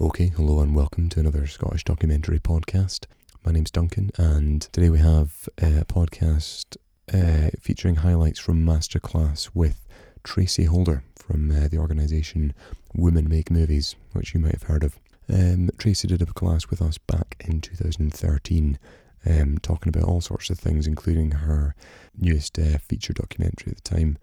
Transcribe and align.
Okay, 0.00 0.32
hello 0.36 0.60
and 0.60 0.74
welcome 0.74 1.08
to 1.10 1.20
another 1.20 1.46
Scottish 1.46 1.84
documentary 1.84 2.40
podcast. 2.40 3.06
My 3.44 3.52
name's 3.52 3.70
Duncan, 3.70 4.10
and 4.16 4.62
today 4.62 4.90
we 4.90 4.98
have 4.98 5.48
a 5.58 5.84
podcast 5.84 6.76
uh, 7.12 7.50
featuring 7.60 7.96
highlights 7.96 8.40
from 8.40 8.64
Masterclass 8.64 9.50
with 9.54 9.86
Tracie 10.24 10.64
Holder 10.64 11.04
from 11.16 11.50
uh, 11.50 11.68
the 11.68 11.78
organisation 11.78 12.52
Women 12.94 13.28
Make 13.28 13.50
Movies, 13.50 13.96
which 14.12 14.34
you 14.34 14.40
might 14.40 14.52
have 14.52 14.64
heard 14.64 14.82
of. 14.82 14.98
Um, 15.32 15.70
Tracie 15.78 16.08
did 16.08 16.22
a 16.22 16.26
class 16.26 16.68
with 16.68 16.80
us 16.82 16.98
back 16.98 17.36
in 17.46 17.60
2013, 17.60 18.78
um, 19.26 19.58
talking 19.58 19.90
about 19.90 20.08
all 20.08 20.20
sorts 20.20 20.50
of 20.50 20.58
things, 20.58 20.86
including 20.86 21.32
her 21.32 21.74
newest 22.16 22.58
uh, 22.58 22.78
feature 22.78 23.12
documentary 23.12 23.72
at 23.72 23.82
the 23.82 23.96
time, 23.96 24.18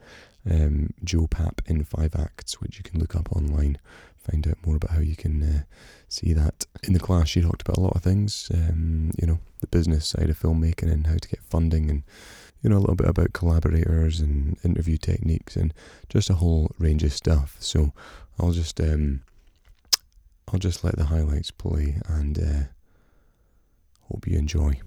um, 0.49 0.91
Joe 1.03 1.27
Papp 1.27 1.59
in 1.65 1.83
Five 1.83 2.15
Acts, 2.15 2.61
which 2.61 2.77
you 2.77 2.83
can 2.83 2.99
look 2.99 3.15
up 3.15 3.31
online, 3.31 3.77
find 4.17 4.47
out 4.47 4.57
more 4.65 4.75
about 4.75 4.91
how 4.91 4.99
you 4.99 5.15
can 5.15 5.41
uh, 5.41 5.63
see 6.07 6.33
that. 6.33 6.65
In 6.83 6.93
the 6.93 6.99
class, 6.99 7.29
she 7.29 7.41
talked 7.41 7.61
about 7.61 7.77
a 7.77 7.81
lot 7.81 7.95
of 7.95 8.03
things, 8.03 8.51
um, 8.53 9.11
you 9.19 9.27
know, 9.27 9.39
the 9.61 9.67
business 9.67 10.07
side 10.07 10.29
of 10.29 10.39
filmmaking 10.39 10.91
and 10.91 11.07
how 11.07 11.17
to 11.17 11.29
get 11.29 11.43
funding 11.43 11.89
and 11.89 12.03
you 12.61 12.69
know, 12.69 12.77
a 12.77 12.79
little 12.79 12.95
bit 12.95 13.07
about 13.07 13.33
collaborators 13.33 14.19
and 14.19 14.57
interview 14.63 14.97
techniques 14.97 15.55
and 15.55 15.71
just 16.09 16.31
a 16.31 16.35
whole 16.35 16.71
range 16.79 17.03
of 17.03 17.13
stuff. 17.13 17.57
So 17.59 17.93
I'll 18.39 18.53
just 18.53 18.81
um, 18.81 19.21
I'll 20.51 20.57
just 20.57 20.83
let 20.83 20.97
the 20.97 21.05
highlights 21.05 21.51
play 21.51 22.01
and 22.07 22.39
uh, 22.39 22.63
hope 24.09 24.27
you 24.27 24.37
enjoy. 24.37 24.79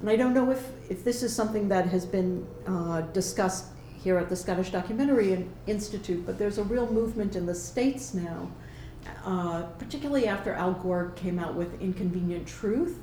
And 0.00 0.10
I 0.10 0.16
don't 0.16 0.34
know 0.34 0.50
if, 0.50 0.68
if 0.90 1.04
this 1.04 1.22
is 1.22 1.34
something 1.34 1.68
that 1.68 1.88
has 1.88 2.04
been 2.04 2.46
uh, 2.66 3.00
discussed 3.12 3.66
here 4.02 4.18
at 4.18 4.28
the 4.28 4.36
Scottish 4.36 4.70
Documentary 4.70 5.48
Institute, 5.66 6.24
but 6.26 6.38
there's 6.38 6.58
a 6.58 6.64
real 6.64 6.90
movement 6.92 7.34
in 7.34 7.46
the 7.46 7.54
States 7.54 8.14
now, 8.14 8.50
uh, 9.24 9.62
particularly 9.78 10.28
after 10.28 10.52
Al 10.52 10.74
Gore 10.74 11.12
came 11.16 11.38
out 11.38 11.54
with 11.54 11.80
Inconvenient 11.80 12.46
Truth. 12.46 12.98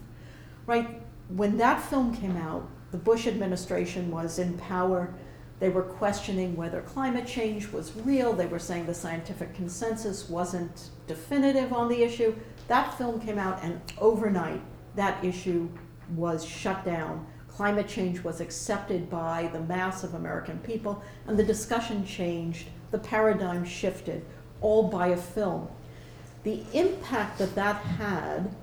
Right? 0.65 1.01
When 1.29 1.57
that 1.57 1.81
film 1.81 2.15
came 2.15 2.37
out, 2.37 2.69
the 2.91 2.97
Bush 2.97 3.27
administration 3.27 4.11
was 4.11 4.37
in 4.39 4.57
power. 4.59 5.13
They 5.59 5.69
were 5.69 5.83
questioning 5.83 6.55
whether 6.55 6.81
climate 6.81 7.25
change 7.25 7.71
was 7.71 7.95
real. 8.05 8.33
They 8.33 8.45
were 8.45 8.59
saying 8.59 8.85
the 8.85 8.93
scientific 8.93 9.55
consensus 9.55 10.29
wasn't 10.29 10.89
definitive 11.07 11.73
on 11.73 11.89
the 11.89 12.03
issue. 12.03 12.35
That 12.67 12.97
film 12.97 13.19
came 13.19 13.39
out, 13.39 13.59
and 13.63 13.81
overnight, 13.99 14.61
that 14.95 15.23
issue 15.23 15.69
was 16.15 16.45
shut 16.45 16.85
down. 16.85 17.25
Climate 17.47 17.87
change 17.87 18.23
was 18.23 18.41
accepted 18.41 19.09
by 19.09 19.49
the 19.53 19.61
mass 19.61 20.03
of 20.03 20.15
American 20.15 20.57
people, 20.59 21.03
and 21.27 21.37
the 21.37 21.43
discussion 21.43 22.05
changed. 22.05 22.67
The 22.91 22.99
paradigm 22.99 23.63
shifted, 23.63 24.25
all 24.61 24.89
by 24.89 25.07
a 25.07 25.17
film. 25.17 25.67
The 26.43 26.63
impact 26.73 27.39
that 27.39 27.55
that 27.55 27.75
had 27.75 28.53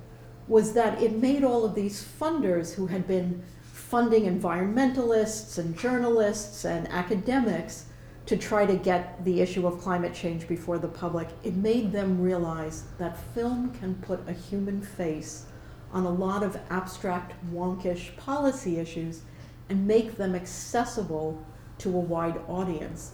was 0.48 0.72
that 0.72 1.00
it 1.00 1.12
made 1.12 1.45
all 1.45 1.64
of 1.64 1.75
these 1.75 2.05
funders 2.20 2.75
who 2.75 2.89
had 2.89 3.06
been 3.06 3.42
funding 3.72 4.25
environmentalists 4.25 5.59
and 5.59 5.78
journalists 5.78 6.65
and 6.65 6.89
academics 6.89 7.87
to 8.27 8.37
try 8.37 8.65
to 8.65 8.77
get 8.77 9.25
the 9.25 9.41
issue 9.41 9.67
of 9.67 9.81
climate 9.81 10.15
change 10.15 10.47
before 10.47 10.78
the 10.78 10.87
public, 10.87 11.28
it 11.42 11.56
made 11.56 11.91
them 11.91 12.20
realize 12.20 12.84
that 12.98 13.19
film 13.34 13.72
can 13.81 13.94
put 13.97 14.20
a 14.28 14.33
human 14.33 14.81
face 14.81 15.47
on 15.93 16.05
a 16.05 16.11
lot 16.11 16.43
of 16.43 16.59
abstract, 16.71 17.35
wonkish 17.53 18.17
policy 18.17 18.79
issues 18.79 19.23
and 19.69 19.87
make 19.87 20.17
them 20.17 20.35
accessible 20.35 21.45
to 21.79 21.89
a 21.89 22.01
wide 22.01 22.41
audience. 22.49 23.13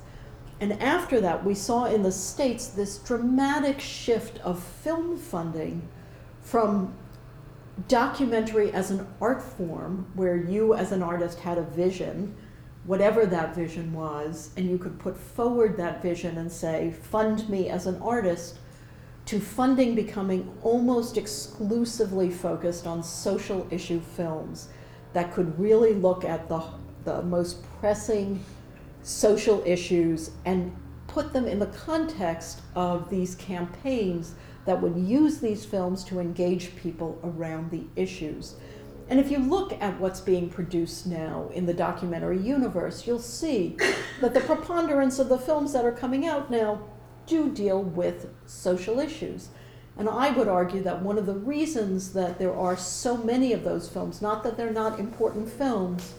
And 0.60 0.72
after 0.82 1.20
that, 1.20 1.44
we 1.44 1.54
saw 1.54 1.84
in 1.84 2.02
the 2.02 2.12
States 2.12 2.68
this 2.68 2.98
dramatic 2.98 3.80
shift 3.80 4.38
of 4.38 4.62
film 4.62 5.18
funding 5.18 5.88
from 6.40 6.94
documentary 7.88 8.72
as 8.72 8.90
an 8.90 9.06
art 9.20 9.42
form 9.42 10.06
where 10.14 10.36
you 10.36 10.74
as 10.74 10.92
an 10.92 11.02
artist 11.02 11.40
had 11.40 11.58
a 11.58 11.62
vision 11.62 12.34
whatever 12.86 13.26
that 13.26 13.54
vision 13.54 13.92
was 13.92 14.50
and 14.56 14.70
you 14.70 14.78
could 14.78 14.98
put 14.98 15.16
forward 15.16 15.76
that 15.76 16.00
vision 16.00 16.38
and 16.38 16.50
say 16.50 16.90
fund 17.02 17.46
me 17.48 17.68
as 17.68 17.86
an 17.86 18.00
artist 18.00 18.58
to 19.26 19.40
funding 19.40 19.94
becoming 19.94 20.52
almost 20.62 21.16
exclusively 21.16 22.30
focused 22.30 22.86
on 22.86 23.02
social 23.02 23.66
issue 23.70 24.00
films 24.00 24.68
that 25.12 25.32
could 25.32 25.58
really 25.58 25.94
look 25.94 26.24
at 26.24 26.48
the, 26.48 26.62
the 27.04 27.22
most 27.22 27.62
pressing 27.80 28.42
social 29.02 29.62
issues 29.66 30.30
and 30.44 30.74
put 31.06 31.32
them 31.32 31.46
in 31.46 31.58
the 31.58 31.66
context 31.66 32.60
of 32.74 33.10
these 33.10 33.34
campaigns 33.36 34.34
that 34.64 34.80
would 34.80 34.96
use 34.96 35.38
these 35.38 35.64
films 35.64 36.04
to 36.04 36.20
engage 36.20 36.74
people 36.76 37.18
around 37.24 37.70
the 37.70 37.84
issues. 37.96 38.54
And 39.08 39.20
if 39.20 39.30
you 39.30 39.38
look 39.38 39.72
at 39.80 39.98
what's 40.00 40.20
being 40.20 40.50
produced 40.50 41.06
now 41.06 41.48
in 41.54 41.66
the 41.66 41.74
documentary 41.74 42.40
universe, 42.40 43.06
you'll 43.06 43.20
see 43.20 43.76
that 44.20 44.34
the 44.34 44.40
preponderance 44.40 45.18
of 45.18 45.28
the 45.28 45.38
films 45.38 45.72
that 45.72 45.84
are 45.84 45.92
coming 45.92 46.26
out 46.26 46.50
now 46.50 46.82
do 47.26 47.50
deal 47.50 47.82
with 47.82 48.30
social 48.46 48.98
issues. 49.00 49.48
And 49.98 50.08
I 50.08 50.30
would 50.30 50.48
argue 50.48 50.82
that 50.82 51.02
one 51.02 51.16
of 51.16 51.26
the 51.26 51.34
reasons 51.34 52.12
that 52.12 52.38
there 52.38 52.54
are 52.54 52.76
so 52.76 53.16
many 53.16 53.52
of 53.52 53.64
those 53.64 53.88
films, 53.88 54.20
not 54.20 54.42
that 54.44 54.56
they're 54.56 54.72
not 54.72 55.00
important 55.00 55.48
films, 55.48 56.12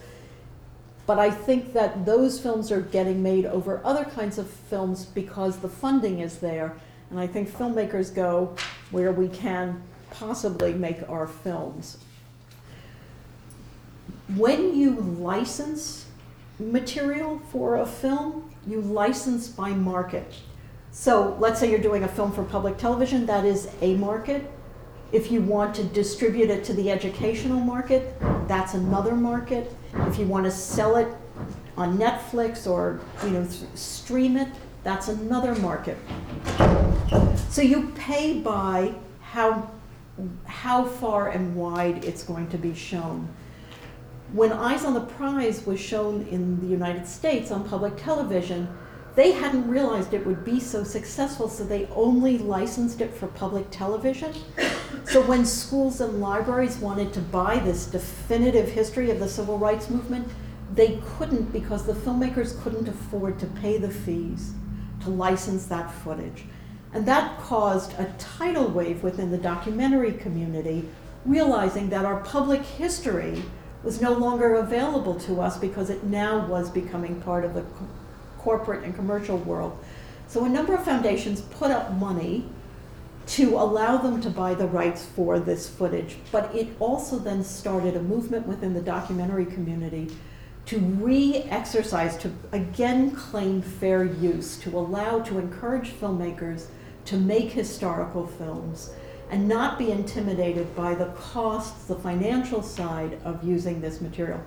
but 1.06 1.20
I 1.20 1.30
think 1.30 1.74
that 1.74 2.06
those 2.06 2.40
films 2.40 2.72
are 2.72 2.82
getting 2.82 3.24
made 3.24 3.46
over 3.46 3.82
other 3.86 4.04
kinds 4.04 4.38
of 4.38 4.50
films 4.50 5.06
because 5.06 5.60
the 5.60 5.70
funding 5.70 6.20
is 6.20 6.40
there 6.40 6.76
and 7.10 7.20
I 7.20 7.28
think 7.28 7.50
filmmakers 7.50 8.14
go 8.14 8.56
where 8.92 9.12
we 9.12 9.30
can 9.30 9.82
possibly 10.10 10.74
make 10.74 11.08
our 11.10 11.28
films. 11.28 11.98
When 14.36 14.78
you 14.78 14.92
license 14.92 16.08
material 16.60 17.40
for 17.52 17.78
a 17.78 17.86
film, 17.86 18.54
you 18.66 18.82
license 18.82 19.48
by 19.48 19.70
market. 19.70 20.34
So 20.92 21.38
let's 21.40 21.60
say 21.60 21.70
you're 21.70 21.80
doing 21.80 22.04
a 22.04 22.08
film 22.08 22.32
for 22.32 22.44
public 22.44 22.78
television, 22.78 23.26
that 23.28 23.46
is 23.46 23.70
a 23.82 23.96
market. 23.96 24.50
If 25.12 25.32
you 25.32 25.42
want 25.42 25.76
to 25.76 25.84
distribute 25.84 26.50
it 26.50 26.64
to 26.66 26.74
the 26.74 26.92
educational 26.92 27.60
market, 27.60 28.20
that's 28.48 28.74
another 28.74 29.16
market. 29.16 29.74
If 30.08 30.20
you 30.20 30.26
want 30.26 30.46
to 30.46 30.52
sell 30.52 30.98
it 30.98 31.08
on 31.78 31.98
Netflix 31.98 32.70
or 32.70 33.00
you 33.24 33.30
know 33.30 33.48
stream 33.76 34.36
it, 34.38 34.50
that's 34.84 35.08
another 35.08 35.56
market. 35.56 35.98
So 37.50 37.62
you 37.62 37.92
pay 37.96 38.40
by 38.40 38.96
how, 39.22 39.70
how 40.46 40.86
far 40.86 41.30
and 41.30 41.56
wide 41.56 42.06
it's 42.06 42.24
going 42.24 42.50
to 42.50 42.58
be 42.58 42.74
shown. 42.74 43.28
When 44.34 44.52
Eyes 44.52 44.84
on 44.84 44.94
the 44.94 45.02
Prize 45.02 45.66
was 45.66 45.80
shown 45.80 46.28
in 46.28 46.60
the 46.60 46.68
United 46.68 47.08
States 47.08 47.52
on 47.52 47.68
public 47.68 47.96
television, 47.98 48.68
they 49.18 49.32
hadn't 49.32 49.68
realized 49.68 50.14
it 50.14 50.24
would 50.28 50.46
be 50.46 50.60
so 50.60 50.84
successful, 50.84 51.50
so 51.50 51.64
they 51.64 51.88
only 51.88 52.38
licensed 52.38 53.02
it 53.02 53.12
for 53.12 53.26
public 53.26 53.66
television. 53.72 54.32
So 55.06 55.24
when 55.24 55.44
schools 55.44 56.02
and 56.02 56.22
libraries 56.22 56.78
wanted 56.78 57.14
to 57.14 57.22
buy 57.22 57.58
this 57.58 57.88
definitive 57.88 58.70
history 58.70 59.10
of 59.10 59.20
the 59.20 59.28
civil 59.28 59.58
rights 59.58 59.90
movement, 59.90 60.28
they 60.76 61.02
couldn't 61.18 61.52
because 61.52 61.88
the 61.88 61.94
filmmakers 61.94 62.62
couldn't 62.62 62.88
afford 62.88 63.40
to 63.40 63.48
pay 63.48 63.80
the 63.80 63.90
fees 63.90 64.54
to 65.02 65.10
license 65.10 65.66
that 65.66 65.92
footage. 65.92 66.46
And 66.94 67.04
that 67.08 67.40
caused 67.40 67.94
a 67.94 68.14
tidal 68.20 68.68
wave 68.68 69.02
within 69.02 69.32
the 69.32 69.40
documentary 69.40 70.14
community, 70.14 70.88
realizing 71.26 71.90
that 71.90 72.06
our 72.06 72.20
public 72.22 72.62
history 72.62 73.42
was 73.82 74.00
no 74.00 74.14
longer 74.14 74.54
available 74.54 75.16
to 75.22 75.42
us 75.42 75.58
because 75.58 75.90
it 75.90 76.04
now 76.04 76.46
was 76.46 76.70
becoming 76.70 77.20
part 77.20 77.44
of 77.44 77.56
the 77.56 77.66
corporate 78.48 78.86
and 78.86 78.96
commercial 78.96 79.38
world. 79.40 79.78
So 80.30 80.46
a 80.46 80.50
number 80.50 80.74
of 80.74 80.86
foundations 80.86 81.42
put 81.42 81.70
up 81.70 81.92
money 81.96 82.48
to 83.36 83.56
allow 83.56 83.98
them 83.98 84.22
to 84.22 84.30
buy 84.30 84.54
the 84.54 84.68
rights 84.68 85.06
for 85.06 85.38
this 85.38 85.68
footage, 85.68 86.16
but 86.32 86.56
it 86.56 86.70
also 86.80 87.20
then 87.20 87.44
started 87.44 87.98
a 87.98 88.02
movement 88.02 88.48
within 88.48 88.74
the 88.74 88.80
documentary 88.80 89.46
community 89.46 90.16
to 90.68 90.80
re-exercise, 90.80 92.16
to 92.20 92.32
again 92.54 93.12
claim 93.12 93.62
fair 93.62 94.06
use, 94.06 94.56
to 94.60 94.80
allow, 94.80 95.20
to 95.20 95.40
encourage 95.40 95.90
filmmakers 95.90 96.68
to 97.04 97.18
make 97.18 97.52
historical 97.52 98.26
films 98.26 98.92
and 99.30 99.46
not 99.46 99.78
be 99.78 99.92
intimidated 99.92 100.74
by 100.74 100.96
the 100.96 101.08
costs, 101.08 101.84
the 101.84 101.96
financial 101.96 102.64
side 102.64 103.20
of 103.26 103.44
using 103.44 103.82
this 103.82 104.00
material. 104.00 104.40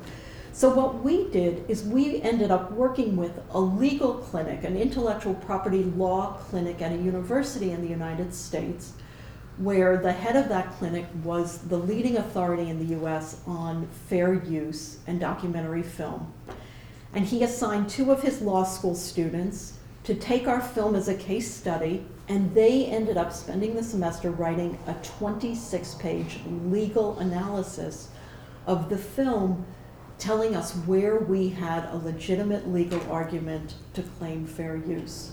So 0.53 0.69
what 0.69 1.03
we 1.03 1.29
did 1.29 1.65
is 1.69 1.85
we 1.85 2.21
ended 2.23 2.51
up 2.51 2.73
working 2.73 3.17
with 3.17 3.41
a 3.51 3.61
legal 3.61 4.15
clinic, 4.15 4.65
an 4.65 4.77
intellectual 4.77 5.35
property 5.35 5.85
law 5.85 6.35
clinic 6.49 6.83
at 6.83 6.93
a 6.93 6.97
university 6.97 7.71
in 7.71 7.83
the 7.83 7.89
United 7.89 8.35
States, 8.35 8.93
where 9.59 9.97
the 9.97 10.13
head 10.13 10.37
of 10.37 10.49
that 10.49 10.73
clinic 10.73 11.07
was 11.23 11.59
the 11.59 11.77
leading 11.77 12.17
authority 12.17 12.69
in 12.69 12.79
the 12.79 12.97
US 12.97 13.41
on 13.47 13.87
fair 14.09 14.35
use 14.35 14.99
and 15.07 15.21
documentary 15.21 15.83
film. 15.83 16.33
And 17.15 17.25
he 17.25 17.43
assigned 17.43 17.89
two 17.89 18.11
of 18.11 18.23
his 18.23 18.41
law 18.41 18.65
school 18.65 18.95
students 18.95 19.79
to 20.05 20.15
take 20.15 20.49
our 20.49 20.61
film 20.61 20.95
as 20.95 21.09
a 21.09 21.15
case 21.15 21.53
study, 21.53 22.05
and 22.29 22.55
they 22.55 22.87
ended 22.87 23.17
up 23.17 23.33
spending 23.33 23.75
the 23.75 23.83
semester 23.83 24.31
writing 24.31 24.79
a 24.87 24.95
26 25.03 25.95
page 25.95 26.41
legal 26.65 27.19
analysis 27.19 28.09
of 28.67 28.89
the 28.89 28.97
film, 28.97 29.67
telling 30.21 30.55
us 30.55 30.73
where 30.73 31.17
we 31.19 31.49
had 31.49 31.87
a 31.87 31.97
legitimate 31.97 32.69
legal 32.69 33.01
argument 33.11 33.75
to 33.95 34.03
claim 34.03 34.47
fair 34.47 34.77
use. 34.77 35.33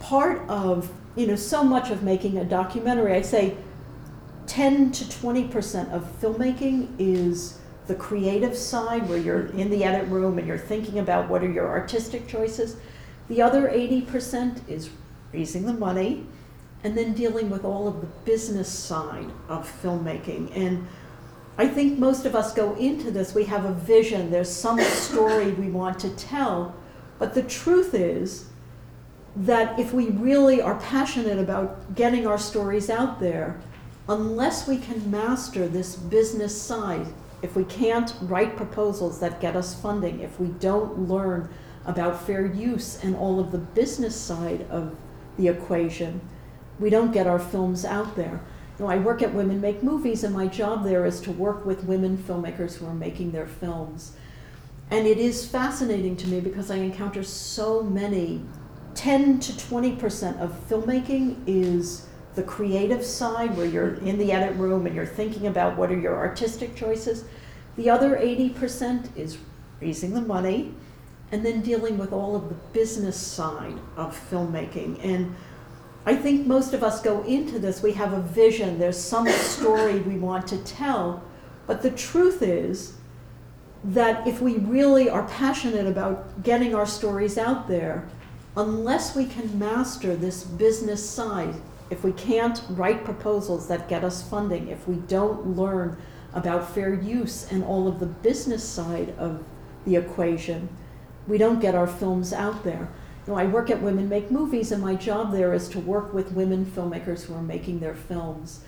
Part 0.00 0.46
of 0.48 0.92
you 1.16 1.26
know, 1.26 1.36
so 1.36 1.62
much 1.62 1.90
of 1.90 2.02
making 2.02 2.38
a 2.38 2.44
documentary, 2.44 3.14
I'd 3.14 3.26
say 3.26 3.56
10 4.46 4.92
to 4.92 5.04
20% 5.04 5.92
of 5.92 6.20
filmmaking 6.20 6.88
is 6.98 7.58
the 7.86 7.94
creative 7.94 8.56
side 8.56 9.08
where 9.08 9.18
you're 9.18 9.46
in 9.46 9.70
the 9.70 9.84
edit 9.84 10.08
room 10.08 10.38
and 10.38 10.46
you're 10.46 10.58
thinking 10.58 10.98
about 10.98 11.28
what 11.28 11.42
are 11.42 11.50
your 11.50 11.68
artistic 11.68 12.26
choices. 12.26 12.76
The 13.28 13.42
other 13.42 13.68
80% 13.68 14.68
is 14.68 14.90
raising 15.32 15.66
the 15.66 15.72
money 15.72 16.26
and 16.82 16.96
then 16.96 17.14
dealing 17.14 17.48
with 17.48 17.64
all 17.64 17.86
of 17.88 18.00
the 18.00 18.06
business 18.24 18.68
side 18.68 19.30
of 19.48 19.70
filmmaking. 19.82 20.54
And 20.56 20.86
I 21.56 21.68
think 21.68 21.98
most 21.98 22.26
of 22.26 22.34
us 22.34 22.52
go 22.52 22.74
into 22.74 23.10
this, 23.10 23.34
we 23.34 23.44
have 23.44 23.64
a 23.64 23.72
vision, 23.72 24.30
there's 24.30 24.50
some 24.50 24.80
story 24.80 25.52
we 25.52 25.68
want 25.70 25.98
to 26.00 26.10
tell, 26.10 26.74
but 27.18 27.34
the 27.34 27.42
truth 27.42 27.94
is, 27.94 28.46
that 29.36 29.78
if 29.78 29.92
we 29.92 30.10
really 30.10 30.62
are 30.62 30.76
passionate 30.76 31.38
about 31.38 31.94
getting 31.94 32.26
our 32.26 32.38
stories 32.38 32.88
out 32.88 33.18
there, 33.18 33.60
unless 34.08 34.68
we 34.68 34.78
can 34.78 35.10
master 35.10 35.66
this 35.66 35.96
business 35.96 36.60
side, 36.60 37.06
if 37.42 37.56
we 37.56 37.64
can't 37.64 38.14
write 38.22 38.56
proposals 38.56 39.18
that 39.20 39.40
get 39.40 39.56
us 39.56 39.74
funding, 39.74 40.20
if 40.20 40.38
we 40.38 40.48
don't 40.60 41.08
learn 41.08 41.48
about 41.84 42.24
fair 42.24 42.46
use 42.46 43.02
and 43.02 43.16
all 43.16 43.40
of 43.40 43.50
the 43.52 43.58
business 43.58 44.16
side 44.16 44.66
of 44.70 44.96
the 45.36 45.48
equation, 45.48 46.20
we 46.78 46.88
don't 46.88 47.12
get 47.12 47.26
our 47.26 47.38
films 47.38 47.84
out 47.84 48.16
there. 48.16 48.40
You 48.78 48.84
know, 48.84 48.90
I 48.90 48.98
work 48.98 49.22
at 49.22 49.32
Women 49.32 49.60
Make 49.60 49.82
Movies, 49.82 50.24
and 50.24 50.34
my 50.34 50.48
job 50.48 50.84
there 50.84 51.06
is 51.06 51.20
to 51.22 51.30
work 51.30 51.64
with 51.64 51.84
women 51.84 52.18
filmmakers 52.18 52.76
who 52.76 52.86
are 52.86 52.94
making 52.94 53.30
their 53.30 53.46
films. 53.46 54.16
And 54.90 55.06
it 55.06 55.18
is 55.18 55.46
fascinating 55.46 56.16
to 56.16 56.28
me 56.28 56.40
because 56.40 56.70
I 56.70 56.76
encounter 56.76 57.22
so 57.22 57.82
many 57.82 58.42
10 58.94 59.40
to 59.40 59.52
20% 59.52 60.40
of 60.40 60.68
filmmaking 60.68 61.36
is 61.46 62.06
the 62.34 62.42
creative 62.42 63.04
side 63.04 63.56
where 63.56 63.66
you're 63.66 63.94
in 63.96 64.18
the 64.18 64.32
edit 64.32 64.56
room 64.56 64.86
and 64.86 64.94
you're 64.94 65.06
thinking 65.06 65.46
about 65.46 65.76
what 65.76 65.90
are 65.90 65.98
your 65.98 66.16
artistic 66.16 66.74
choices. 66.74 67.24
The 67.76 67.90
other 67.90 68.16
80% 68.16 69.16
is 69.16 69.38
raising 69.80 70.14
the 70.14 70.20
money 70.20 70.74
and 71.32 71.44
then 71.44 71.62
dealing 71.62 71.98
with 71.98 72.12
all 72.12 72.36
of 72.36 72.48
the 72.48 72.54
business 72.72 73.16
side 73.16 73.78
of 73.96 74.16
filmmaking. 74.30 75.04
And 75.04 75.34
I 76.06 76.14
think 76.14 76.46
most 76.46 76.74
of 76.74 76.82
us 76.82 77.00
go 77.00 77.22
into 77.22 77.58
this, 77.58 77.82
we 77.82 77.92
have 77.92 78.12
a 78.12 78.20
vision, 78.20 78.78
there's 78.78 79.00
some 79.00 79.26
story 79.28 80.00
we 80.00 80.18
want 80.18 80.46
to 80.48 80.58
tell, 80.58 81.22
but 81.66 81.80
the 81.80 81.90
truth 81.90 82.42
is 82.42 82.94
that 83.84 84.26
if 84.26 84.40
we 84.40 84.56
really 84.56 85.08
are 85.08 85.26
passionate 85.28 85.86
about 85.86 86.42
getting 86.42 86.74
our 86.74 86.86
stories 86.86 87.38
out 87.38 87.68
there, 87.68 88.06
unless 88.56 89.16
we 89.16 89.24
can 89.24 89.58
master 89.58 90.14
this 90.14 90.44
business 90.44 91.08
side, 91.08 91.54
if 91.90 92.04
we 92.04 92.12
can't 92.12 92.62
write 92.70 93.04
proposals 93.04 93.66
that 93.68 93.88
get 93.88 94.04
us 94.04 94.28
funding, 94.28 94.68
if 94.68 94.86
we 94.86 94.96
don't 94.96 95.56
learn 95.56 95.96
about 96.34 96.72
fair 96.74 96.92
use 96.92 97.50
and 97.50 97.64
all 97.64 97.88
of 97.88 98.00
the 98.00 98.06
business 98.06 98.64
side 98.64 99.14
of 99.18 99.42
the 99.84 99.96
equation, 99.96 100.68
we 101.26 101.38
don't 101.38 101.60
get 101.60 101.74
our 101.74 101.86
films 101.86 102.32
out 102.32 102.64
there. 102.64 102.88
Know, 103.26 103.36
I 103.36 103.46
work 103.46 103.70
at 103.70 103.80
Women 103.80 104.08
Make 104.08 104.30
Movies, 104.30 104.70
and 104.70 104.82
my 104.82 104.94
job 104.94 105.32
there 105.32 105.54
is 105.54 105.68
to 105.70 105.80
work 105.80 106.12
with 106.12 106.32
women 106.32 106.66
filmmakers 106.66 107.24
who 107.24 107.34
are 107.34 107.42
making 107.42 107.80
their 107.80 107.94
films. 107.94 108.60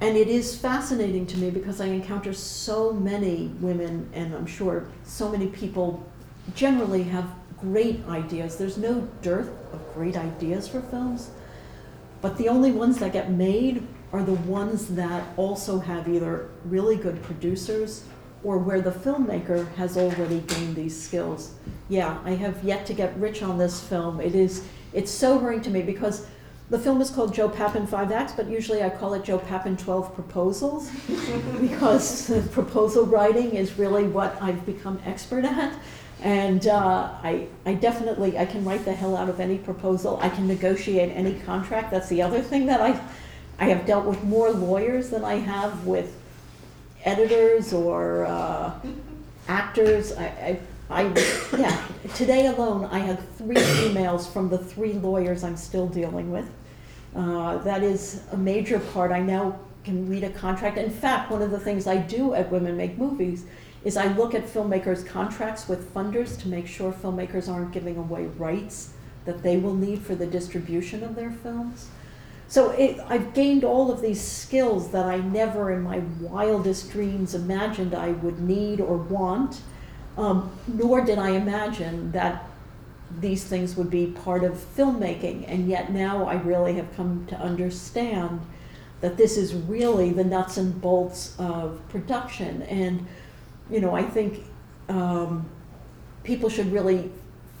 And 0.00 0.16
it 0.16 0.26
is 0.26 0.58
fascinating 0.58 1.24
to 1.26 1.38
me 1.38 1.50
because 1.50 1.80
I 1.80 1.86
encounter 1.86 2.32
so 2.32 2.92
many 2.92 3.46
women, 3.60 4.10
and 4.12 4.34
I'm 4.34 4.46
sure 4.46 4.88
so 5.04 5.30
many 5.30 5.46
people 5.46 6.04
generally 6.54 7.04
have 7.04 7.30
great 7.60 8.04
ideas. 8.08 8.56
There's 8.56 8.76
no 8.76 9.08
dearth 9.22 9.50
of 9.72 9.94
great 9.94 10.16
ideas 10.16 10.66
for 10.66 10.80
films, 10.80 11.30
but 12.20 12.36
the 12.38 12.48
only 12.48 12.72
ones 12.72 12.98
that 12.98 13.12
get 13.12 13.30
made 13.30 13.86
are 14.12 14.22
the 14.22 14.32
ones 14.32 14.88
that 14.88 15.24
also 15.36 15.78
have 15.78 16.08
either 16.08 16.48
really 16.64 16.96
good 16.96 17.22
producers 17.22 18.04
or 18.44 18.58
where 18.58 18.80
the 18.80 18.90
filmmaker 18.90 19.72
has 19.74 19.96
already 19.96 20.40
gained 20.40 20.76
these 20.76 21.00
skills. 21.00 21.52
Yeah, 21.88 22.18
I 22.24 22.32
have 22.32 22.62
yet 22.62 22.86
to 22.86 22.94
get 22.94 23.16
rich 23.18 23.42
on 23.42 23.58
this 23.58 23.80
film. 23.80 24.20
It 24.20 24.34
is 24.34 24.64
it's 24.92 25.10
sobering 25.10 25.60
to 25.62 25.70
me 25.70 25.82
because 25.82 26.26
the 26.68 26.78
film 26.78 27.00
is 27.00 27.10
called 27.10 27.32
Joe 27.32 27.48
Papp 27.48 27.76
in 27.76 27.86
Five 27.86 28.10
Acts, 28.10 28.32
but 28.32 28.48
usually 28.48 28.82
I 28.82 28.90
call 28.90 29.14
it 29.14 29.22
Joe 29.22 29.38
Papp 29.38 29.66
in 29.66 29.76
12 29.76 30.14
Proposals 30.14 30.90
because 31.60 32.30
proposal 32.50 33.06
writing 33.06 33.54
is 33.54 33.78
really 33.78 34.04
what 34.04 34.36
I've 34.42 34.64
become 34.66 34.98
expert 35.04 35.44
at. 35.44 35.78
And 36.22 36.66
uh, 36.66 37.10
I, 37.22 37.46
I 37.66 37.74
definitely, 37.74 38.38
I 38.38 38.46
can 38.46 38.64
write 38.64 38.84
the 38.84 38.92
hell 38.92 39.16
out 39.16 39.28
of 39.28 39.38
any 39.38 39.58
proposal. 39.58 40.18
I 40.20 40.28
can 40.28 40.48
negotiate 40.48 41.12
any 41.14 41.34
contract. 41.40 41.90
That's 41.90 42.08
the 42.08 42.22
other 42.22 42.40
thing 42.40 42.66
that 42.66 42.80
I, 42.80 43.00
I 43.58 43.66
have 43.66 43.86
dealt 43.86 44.06
with 44.06 44.24
more 44.24 44.50
lawyers 44.50 45.10
than 45.10 45.24
I 45.24 45.34
have 45.34 45.86
with 45.86 46.16
editors 47.06 47.72
or 47.72 48.26
uh, 48.26 48.74
actors. 49.48 50.12
I, 50.12 50.58
I, 50.90 51.02
I, 51.02 51.02
yeah, 51.56 51.80
today 52.14 52.46
alone, 52.46 52.84
I 52.86 52.98
had 52.98 53.18
three 53.38 53.56
emails 53.56 54.30
from 54.30 54.50
the 54.50 54.58
three 54.58 54.94
lawyers 54.94 55.42
I'm 55.42 55.56
still 55.56 55.86
dealing 55.86 56.30
with. 56.30 56.50
Uh, 57.14 57.58
that 57.58 57.82
is 57.82 58.22
a 58.32 58.36
major 58.36 58.78
part. 58.78 59.10
I 59.10 59.20
now 59.20 59.58
can 59.84 60.08
read 60.08 60.24
a 60.24 60.30
contract. 60.30 60.76
In 60.76 60.90
fact, 60.90 61.30
one 61.30 61.40
of 61.40 61.50
the 61.50 61.60
things 61.60 61.86
I 61.86 61.96
do 61.96 62.34
at 62.34 62.50
Women 62.50 62.76
Make 62.76 62.98
Movies 62.98 63.46
is 63.84 63.96
I 63.96 64.12
look 64.14 64.34
at 64.34 64.44
filmmakers' 64.44 65.06
contracts 65.06 65.68
with 65.68 65.94
funders 65.94 66.38
to 66.42 66.48
make 66.48 66.66
sure 66.66 66.92
filmmakers 66.92 67.48
aren't 67.48 67.70
giving 67.70 67.96
away 67.96 68.26
rights 68.26 68.92
that 69.24 69.42
they 69.42 69.56
will 69.56 69.74
need 69.74 70.02
for 70.02 70.16
the 70.16 70.26
distribution 70.26 71.04
of 71.04 71.14
their 71.14 71.30
films. 71.30 71.88
So 72.48 72.70
it, 72.70 73.00
I've 73.08 73.34
gained 73.34 73.64
all 73.64 73.90
of 73.90 74.00
these 74.00 74.20
skills 74.20 74.90
that 74.92 75.04
I 75.04 75.16
never 75.18 75.72
in 75.72 75.82
my 75.82 75.98
wildest 76.20 76.90
dreams 76.92 77.34
imagined 77.34 77.94
I 77.94 78.10
would 78.10 78.40
need 78.40 78.80
or 78.80 78.96
want, 78.96 79.60
um, 80.16 80.50
nor 80.68 81.04
did 81.04 81.18
I 81.18 81.30
imagine 81.30 82.12
that 82.12 82.48
these 83.20 83.44
things 83.44 83.76
would 83.76 83.90
be 83.90 84.06
part 84.06 84.44
of 84.44 84.54
filmmaking. 84.54 85.44
And 85.48 85.68
yet 85.68 85.92
now 85.92 86.26
I 86.26 86.34
really 86.34 86.74
have 86.74 86.94
come 86.96 87.26
to 87.28 87.36
understand 87.36 88.40
that 89.00 89.16
this 89.16 89.36
is 89.36 89.54
really 89.54 90.10
the 90.10 90.24
nuts 90.24 90.56
and 90.56 90.80
bolts 90.80 91.34
of 91.38 91.80
production. 91.88 92.62
And 92.62 93.06
you 93.70 93.80
know, 93.80 93.94
I 93.94 94.02
think 94.02 94.44
um, 94.88 95.46
people 96.22 96.48
should 96.48 96.72
really 96.72 97.10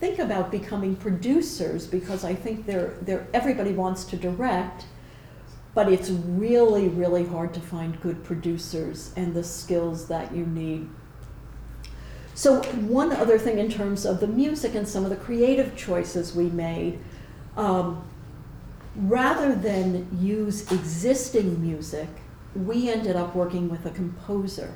think 0.06 0.20
about 0.20 0.52
becoming 0.52 0.94
producers 0.94 1.84
because 1.84 2.24
I 2.24 2.32
think 2.32 2.64
they're, 2.64 2.94
they're, 3.02 3.26
everybody 3.34 3.72
wants 3.72 4.04
to 4.04 4.16
direct, 4.16 4.86
but 5.74 5.92
it's 5.92 6.10
really, 6.10 6.86
really 6.86 7.26
hard 7.26 7.52
to 7.54 7.60
find 7.60 8.00
good 8.00 8.22
producers 8.22 9.12
and 9.16 9.34
the 9.34 9.42
skills 9.42 10.06
that 10.06 10.32
you 10.32 10.46
need. 10.46 10.88
So, 12.34 12.62
one 12.62 13.12
other 13.12 13.36
thing 13.36 13.58
in 13.58 13.68
terms 13.68 14.06
of 14.06 14.20
the 14.20 14.28
music 14.28 14.76
and 14.76 14.86
some 14.86 15.02
of 15.02 15.10
the 15.10 15.16
creative 15.16 15.74
choices 15.74 16.36
we 16.36 16.50
made, 16.50 17.00
um, 17.56 18.06
rather 18.94 19.56
than 19.56 20.06
use 20.20 20.70
existing 20.70 21.60
music, 21.60 22.08
we 22.54 22.90
ended 22.90 23.16
up 23.16 23.34
working 23.34 23.68
with 23.68 23.86
a 23.86 23.90
composer 23.90 24.72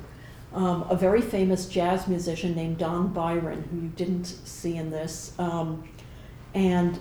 um, 0.53 0.85
a 0.89 0.95
very 0.95 1.21
famous 1.21 1.67
jazz 1.67 2.07
musician 2.07 2.55
named 2.55 2.77
Don 2.77 3.13
Byron, 3.13 3.67
who 3.71 3.81
you 3.81 3.89
didn't 3.89 4.25
see 4.25 4.75
in 4.75 4.89
this. 4.89 5.33
Um, 5.39 5.87
and 6.53 6.99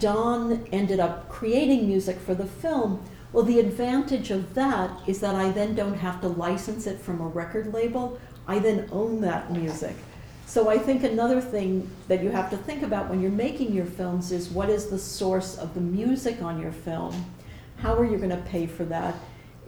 Don 0.00 0.66
ended 0.72 1.00
up 1.00 1.28
creating 1.28 1.86
music 1.86 2.18
for 2.18 2.34
the 2.34 2.46
film. 2.46 3.02
Well, 3.32 3.44
the 3.44 3.60
advantage 3.60 4.30
of 4.30 4.54
that 4.54 4.90
is 5.06 5.20
that 5.20 5.36
I 5.36 5.50
then 5.50 5.74
don't 5.74 5.94
have 5.94 6.20
to 6.22 6.28
license 6.28 6.86
it 6.86 7.00
from 7.00 7.20
a 7.20 7.28
record 7.28 7.72
label. 7.72 8.18
I 8.48 8.58
then 8.58 8.88
own 8.90 9.20
that 9.20 9.52
music. 9.52 9.94
So 10.46 10.68
I 10.68 10.78
think 10.78 11.04
another 11.04 11.40
thing 11.40 11.88
that 12.08 12.24
you 12.24 12.30
have 12.30 12.50
to 12.50 12.56
think 12.56 12.82
about 12.82 13.08
when 13.08 13.20
you're 13.20 13.30
making 13.30 13.72
your 13.72 13.86
films 13.86 14.32
is 14.32 14.48
what 14.48 14.68
is 14.68 14.88
the 14.88 14.98
source 14.98 15.56
of 15.56 15.74
the 15.74 15.80
music 15.80 16.42
on 16.42 16.60
your 16.60 16.72
film? 16.72 17.32
How 17.76 17.94
are 17.94 18.04
you 18.04 18.16
going 18.16 18.30
to 18.30 18.36
pay 18.48 18.66
for 18.66 18.84
that? 18.86 19.14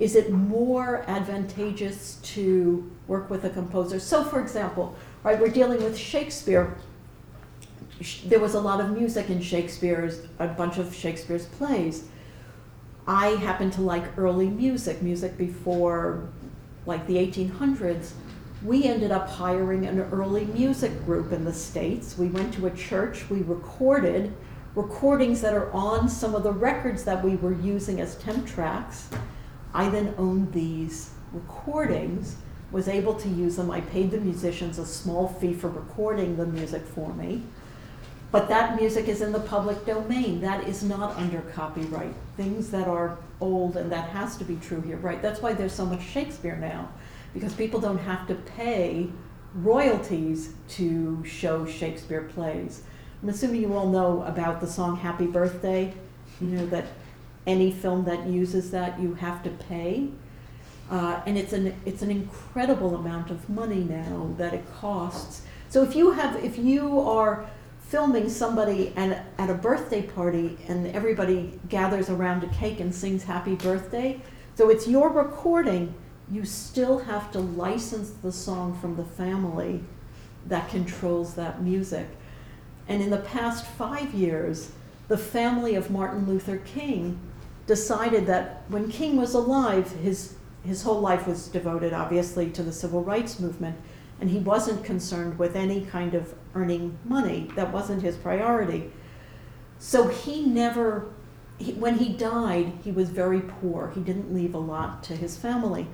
Is 0.03 0.17
it 0.17 0.33
more 0.33 1.05
advantageous 1.07 2.19
to 2.25 2.91
work 3.07 3.31
with 3.31 3.45
a 3.45 3.51
composer? 3.51 4.01
So, 4.01 4.25
for 4.25 4.41
example, 4.41 4.97
right, 5.23 5.39
we're 5.39 5.47
dealing 5.47 5.81
with 5.81 5.97
Shakespeare. 5.97 6.77
There 8.27 8.41
was 8.41 8.55
a 8.55 8.61
lot 8.61 8.81
of 8.81 8.91
music 8.91 9.31
in 9.31 9.41
Shakespeare's, 9.41 10.27
a 10.41 10.49
bunch 10.49 10.79
of 10.79 10.93
Shakespeare's 10.93 11.47
plays. 11.47 12.09
I 13.07 13.29
happen 13.29 13.71
to 13.71 13.81
like 13.81 14.19
early 14.19 14.49
music, 14.49 15.03
music 15.03 15.39
before 15.39 16.29
like 16.85 17.07
the 17.07 17.15
1800s. 17.15 18.11
We 18.65 18.83
ended 18.83 19.13
up 19.13 19.29
hiring 19.29 19.87
an 19.87 20.01
early 20.11 20.47
music 20.47 21.05
group 21.07 21.31
in 21.31 21.45
the 21.45 21.55
States. 21.55 22.19
We 22.19 22.27
went 22.27 22.53
to 22.55 22.67
a 22.67 22.71
church, 22.73 23.31
we 23.31 23.43
recorded 23.43 24.35
recordings 24.75 25.41
that 25.43 25.55
are 25.55 25.71
on 25.71 26.09
some 26.09 26.35
of 26.35 26.43
the 26.43 26.51
records 26.51 27.05
that 27.05 27.23
we 27.23 27.37
were 27.37 27.55
using 27.55 28.01
as 28.01 28.17
temp 28.17 28.49
tracks. 28.49 29.09
I 29.75 29.89
then 29.89 30.15
owned 30.19 30.53
these 30.53 31.11
recordings, 31.33 32.37
was 32.71 32.89
able 32.89 33.15
to 33.15 33.29
use 33.29 33.57
them. 33.57 33.71
I 33.71 33.81
paid 33.81 34.11
the 34.11 34.21
musicians 34.21 34.79
a 34.79 34.87
small 34.87 35.29
fee 35.29 35.55
for 35.55 35.69
recording 35.69 36.37
the 36.37 36.47
music 36.47 36.83
for 36.83 37.13
me. 37.15 37.43
But 38.31 38.49
that 38.49 38.81
music 38.81 39.09
is 39.09 39.21
in 39.21 39.33
the 39.33 39.41
public 39.41 39.85
domain. 39.85 40.41
That 40.41 40.67
is 40.67 40.83
not 40.83 41.17
under 41.17 41.43
copyright. 41.43 42.15
Things 42.37 42.71
that 42.71 42.89
are 42.89 43.19
old, 43.41 43.77
and 43.77 43.93
that 43.93 44.09
has 44.11 44.37
to 44.39 44.45
be 44.45 44.57
true 44.57 44.81
here, 44.81 44.97
right? 44.97 45.21
That's 45.21 45.43
why 45.43 45.53
there's 45.53 45.75
so 45.75 45.85
much 45.85 46.03
Shakespeare 46.03 46.57
now, 46.57 46.89
because 47.35 47.53
people 47.53 47.79
don't 47.79 47.99
have 47.99 48.27
to 48.29 48.35
pay 48.35 49.11
royalties 49.55 50.55
to 50.71 51.23
show 51.27 51.67
Shakespeare 51.67 52.23
plays. 52.23 52.85
I'm 53.23 53.29
assuming 53.29 53.61
you 53.61 53.75
all 53.75 53.89
know 53.89 54.23
about 54.23 54.63
the 54.63 54.67
song 54.67 54.97
Happy 54.97 55.27
Birthday. 55.27 55.93
You 56.41 56.49
know 56.49 56.67
that 56.67 56.87
any 57.47 57.73
film 57.73 58.05
that 58.05 58.27
uses 58.27 58.71
that, 58.71 59.01
you 59.01 59.15
have 59.15 59.43
to 59.43 59.51
pay. 59.51 60.09
Uh, 60.91 61.21
and 61.27 61.39
it's 61.39 61.53
an, 61.53 61.75
it's 61.87 62.03
an 62.03 62.11
incredible 62.11 62.95
amount 62.95 63.31
of 63.31 63.49
money 63.49 63.83
now 63.85 64.35
that 64.37 64.53
it 64.53 64.65
costs. 64.75 65.43
So 65.69 65.83
if 65.83 65.97
you 65.97 66.11
have, 66.13 66.37
if 66.45 66.59
you 66.59 67.01
are 67.01 67.47
filming 67.93 68.27
somebody 68.27 68.91
and 68.97 69.21
at 69.37 69.51
a 69.51 69.55
birthday 69.55 70.01
party 70.01 70.57
and 70.67 70.87
everybody 70.89 71.61
gathers 71.69 72.09
around 72.09 72.43
a 72.43 72.49
cake 72.49 72.81
and 72.81 72.95
sings 72.95 73.23
happy 73.23 73.55
birthday. 73.55 74.19
So 74.55 74.71
it's 74.71 74.89
your 74.89 75.11
recording, 75.11 75.95
you 76.31 76.47
still 76.47 77.01
have 77.01 77.31
to 77.33 77.39
license 77.39 78.09
the 78.11 78.33
song 78.33 78.79
from 78.81 78.97
the 78.97 79.05
family 79.05 79.85
that 80.47 80.71
controls 80.71 81.35
that 81.35 81.61
music. 81.63 82.07
And 82.89 83.03
in 83.03 83.11
the 83.11 83.19
past 83.19 83.67
five 83.67 84.15
years, 84.15 84.73
the 85.09 85.19
family 85.19 85.75
of 85.75 85.91
Martin 85.91 86.27
Luther 86.27 86.57
King 86.57 87.21
decided 87.67 88.27
that 88.27 88.63
when 88.69 88.91
King 88.91 89.17
was 89.17 89.35
alive, 89.35 89.91
his, 89.93 90.35
his 90.65 90.83
whole 90.83 91.01
life 91.01 91.27
was 91.27 91.49
devoted, 91.49 91.93
obviously, 91.93 92.51
to 92.51 92.63
the 92.63 92.73
civil 92.73 93.03
rights 93.03 93.39
movement 93.39 93.77
and 94.23 94.31
he 94.31 94.39
wasn't 94.39 94.85
concerned 94.85 95.37
with 95.37 95.57
any 95.57 95.85
kind 95.85 96.15
of 96.15 96.33
earning 96.55 96.97
money. 97.05 97.51
That 97.57 97.73
wasn't 97.73 98.03
his 98.03 98.17
priority. 98.17 98.93
So 99.81 100.07
he 100.07 100.47
never, 100.47 101.09
he, 101.59 101.73
when 101.73 101.99
he 101.99 102.11
died, 102.11 102.73
he 102.85 102.93
was 102.93 103.11
very 103.11 103.41
poor. 103.41 103.91
He 103.93 104.01
didn't 104.01 104.33
leave 104.33 104.55
a 104.55 104.59
lot 104.59 105.03
to 105.05 105.17
his 105.17 105.37
family. 105.37 105.89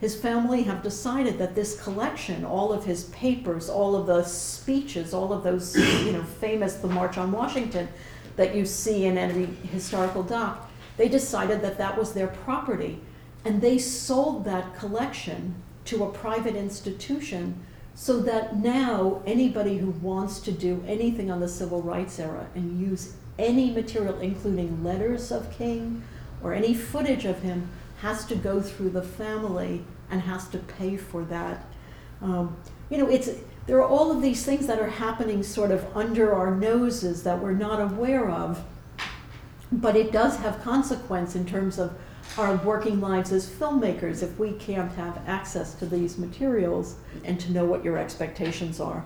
His 0.00 0.14
family 0.14 0.62
have 0.62 0.84
decided 0.84 1.38
that 1.38 1.56
this 1.56 1.80
collection, 1.82 2.44
all 2.44 2.72
of 2.72 2.84
his 2.84 3.04
papers, 3.06 3.68
all 3.68 3.96
of 3.96 4.06
the 4.06 4.22
speeches, 4.22 5.12
all 5.12 5.32
of 5.32 5.42
those, 5.42 5.76
you 6.04 6.12
know, 6.12 6.22
famous, 6.22 6.74
the 6.74 6.86
March 6.86 7.18
on 7.18 7.32
Washington 7.32 7.88
that 8.36 8.54
you 8.54 8.64
see 8.64 9.06
in 9.06 9.18
every 9.18 9.46
historical 9.46 10.22
doc, 10.22 10.70
they 10.96 11.08
decided 11.08 11.62
that 11.62 11.78
that 11.78 11.98
was 11.98 12.12
their 12.12 12.28
property. 12.28 13.00
And 13.44 13.60
they 13.60 13.78
sold 13.78 14.44
that 14.44 14.74
collection 14.76 15.56
to 15.86 16.04
a 16.04 16.12
private 16.12 16.54
institution 16.54 17.60
so 17.94 18.20
that 18.20 18.56
now 18.56 19.22
anybody 19.26 19.78
who 19.78 19.90
wants 19.90 20.40
to 20.40 20.52
do 20.52 20.82
anything 20.86 21.30
on 21.30 21.40
the 21.40 21.48
civil 21.48 21.82
rights 21.82 22.18
era 22.18 22.46
and 22.54 22.80
use 22.80 23.14
any 23.38 23.70
material, 23.70 24.18
including 24.20 24.82
letters 24.84 25.30
of 25.30 25.50
King 25.50 26.02
or 26.42 26.54
any 26.54 26.74
footage 26.74 27.24
of 27.24 27.42
him, 27.42 27.68
has 28.00 28.24
to 28.26 28.34
go 28.34 28.60
through 28.60 28.90
the 28.90 29.02
family 29.02 29.84
and 30.10 30.22
has 30.22 30.48
to 30.48 30.58
pay 30.58 30.96
for 30.96 31.24
that. 31.24 31.64
Um, 32.20 32.56
you 32.90 32.98
know, 32.98 33.08
it's 33.08 33.30
there 33.66 33.78
are 33.78 33.86
all 33.86 34.10
of 34.10 34.22
these 34.22 34.44
things 34.44 34.66
that 34.66 34.80
are 34.80 34.88
happening 34.88 35.42
sort 35.42 35.70
of 35.70 35.86
under 35.96 36.34
our 36.34 36.54
noses 36.54 37.22
that 37.22 37.40
we're 37.40 37.52
not 37.52 37.80
aware 37.80 38.28
of, 38.28 38.64
but 39.72 39.96
it 39.96 40.12
does 40.12 40.36
have 40.36 40.62
consequence 40.62 41.34
in 41.34 41.46
terms 41.46 41.78
of 41.78 41.96
our 42.38 42.56
working 42.56 43.00
lives 43.00 43.32
as 43.32 43.48
filmmakers 43.48 44.22
if 44.22 44.38
we 44.38 44.52
can't 44.52 44.92
have 44.92 45.20
access 45.26 45.74
to 45.74 45.86
these 45.86 46.18
materials 46.18 46.96
and 47.24 47.40
to 47.40 47.52
know 47.52 47.64
what 47.64 47.84
your 47.84 47.98
expectations 47.98 48.80
are. 48.80 49.04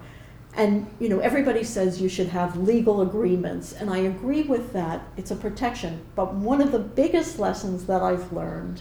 And 0.54 0.88
you 0.98 1.08
know, 1.08 1.20
everybody 1.20 1.62
says 1.62 2.00
you 2.00 2.08
should 2.08 2.28
have 2.28 2.56
legal 2.56 3.02
agreements, 3.02 3.74
and 3.74 3.90
I 3.90 3.98
agree 3.98 4.42
with 4.42 4.72
that. 4.72 5.02
It's 5.16 5.30
a 5.30 5.36
protection. 5.36 6.00
But 6.14 6.34
one 6.34 6.60
of 6.60 6.72
the 6.72 6.78
biggest 6.78 7.38
lessons 7.38 7.84
that 7.86 8.02
I've 8.02 8.32
learned, 8.32 8.80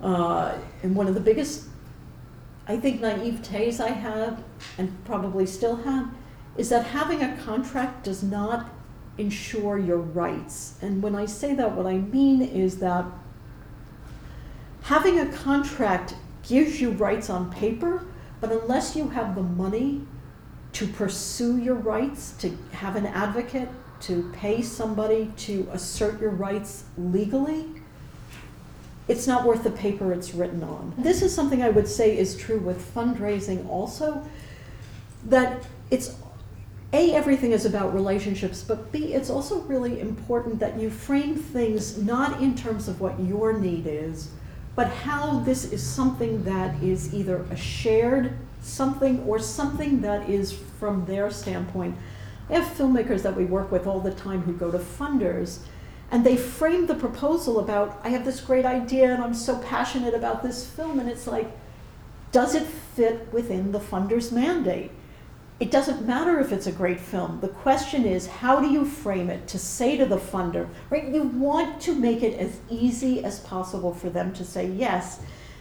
uh, 0.00 0.56
and 0.82 0.96
one 0.96 1.06
of 1.06 1.14
the 1.14 1.20
biggest, 1.20 1.68
I 2.66 2.78
think, 2.78 3.02
naivetes 3.02 3.80
I 3.80 3.90
had, 3.90 4.42
and 4.78 5.04
probably 5.04 5.46
still 5.46 5.76
have, 5.76 6.08
is 6.56 6.70
that 6.70 6.86
having 6.86 7.22
a 7.22 7.36
contract 7.36 8.04
does 8.04 8.22
not 8.22 8.70
ensure 9.18 9.78
your 9.78 9.98
rights. 9.98 10.78
And 10.82 11.02
when 11.02 11.14
I 11.14 11.26
say 11.26 11.54
that, 11.54 11.72
what 11.72 11.86
I 11.86 11.98
mean 11.98 12.42
is 12.42 12.78
that 12.78 13.04
having 14.82 15.18
a 15.18 15.26
contract 15.26 16.14
gives 16.42 16.80
you 16.80 16.90
rights 16.90 17.30
on 17.30 17.50
paper, 17.52 18.04
but 18.40 18.52
unless 18.52 18.94
you 18.94 19.08
have 19.08 19.34
the 19.34 19.42
money 19.42 20.02
to 20.72 20.86
pursue 20.86 21.58
your 21.58 21.76
rights, 21.76 22.32
to 22.38 22.50
have 22.72 22.96
an 22.96 23.06
advocate, 23.06 23.68
to 24.00 24.30
pay 24.34 24.60
somebody 24.60 25.32
to 25.36 25.68
assert 25.72 26.20
your 26.20 26.30
rights 26.30 26.84
legally, 26.98 27.66
it's 29.06 29.26
not 29.26 29.44
worth 29.44 29.62
the 29.62 29.70
paper 29.70 30.12
it's 30.12 30.34
written 30.34 30.62
on. 30.62 30.92
This 30.98 31.22
is 31.22 31.34
something 31.34 31.62
I 31.62 31.70
would 31.70 31.86
say 31.86 32.16
is 32.18 32.36
true 32.36 32.58
with 32.58 32.94
fundraising 32.94 33.68
also, 33.68 34.26
that 35.26 35.66
it's 35.90 36.16
a, 36.94 37.12
everything 37.12 37.52
is 37.52 37.66
about 37.66 37.92
relationships, 37.92 38.62
but 38.62 38.92
B, 38.92 39.12
it's 39.12 39.28
also 39.28 39.60
really 39.62 40.00
important 40.00 40.60
that 40.60 40.78
you 40.78 40.90
frame 40.90 41.34
things 41.34 41.98
not 41.98 42.40
in 42.40 42.54
terms 42.54 42.86
of 42.86 43.00
what 43.00 43.18
your 43.18 43.52
need 43.52 43.86
is, 43.86 44.30
but 44.76 44.88
how 44.88 45.40
this 45.40 45.72
is 45.72 45.82
something 45.82 46.44
that 46.44 46.80
is 46.82 47.12
either 47.12 47.42
a 47.50 47.56
shared 47.56 48.38
something 48.60 49.22
or 49.24 49.38
something 49.38 50.00
that 50.00 50.28
is 50.30 50.52
from 50.52 51.04
their 51.04 51.30
standpoint. 51.30 51.96
I 52.48 52.54
have 52.54 52.76
filmmakers 52.76 53.22
that 53.22 53.36
we 53.36 53.44
work 53.44 53.72
with 53.72 53.86
all 53.86 54.00
the 54.00 54.14
time 54.14 54.42
who 54.42 54.52
go 54.52 54.70
to 54.70 54.78
funders 54.78 55.58
and 56.10 56.24
they 56.24 56.36
frame 56.36 56.86
the 56.86 56.94
proposal 56.94 57.58
about, 57.58 58.00
I 58.04 58.10
have 58.10 58.24
this 58.24 58.40
great 58.40 58.64
idea 58.64 59.12
and 59.12 59.22
I'm 59.22 59.34
so 59.34 59.58
passionate 59.58 60.14
about 60.14 60.42
this 60.42 60.64
film, 60.64 61.00
and 61.00 61.08
it's 61.08 61.26
like, 61.26 61.50
does 62.30 62.54
it 62.54 62.66
fit 62.66 63.32
within 63.32 63.72
the 63.72 63.80
funder's 63.80 64.30
mandate? 64.30 64.92
It 65.60 65.70
doesn't 65.70 66.06
matter 66.06 66.40
if 66.40 66.52
it's 66.52 66.66
a 66.66 66.72
great 66.72 66.98
film. 66.98 67.40
The 67.40 67.48
question 67.48 68.04
is, 68.04 68.26
how 68.26 68.60
do 68.60 68.68
you 68.68 68.84
frame 68.84 69.30
it 69.30 69.46
to 69.48 69.58
say 69.58 69.96
to 69.96 70.04
the 70.04 70.16
funder, 70.16 70.68
right? 70.90 71.08
You 71.08 71.22
want 71.22 71.80
to 71.82 71.94
make 71.94 72.22
it 72.22 72.38
as 72.38 72.58
easy 72.68 73.24
as 73.24 73.38
possible 73.40 73.94
for 73.94 74.10
them 74.10 74.32
to 74.32 74.44
say 74.44 74.66
yes. 74.66 75.20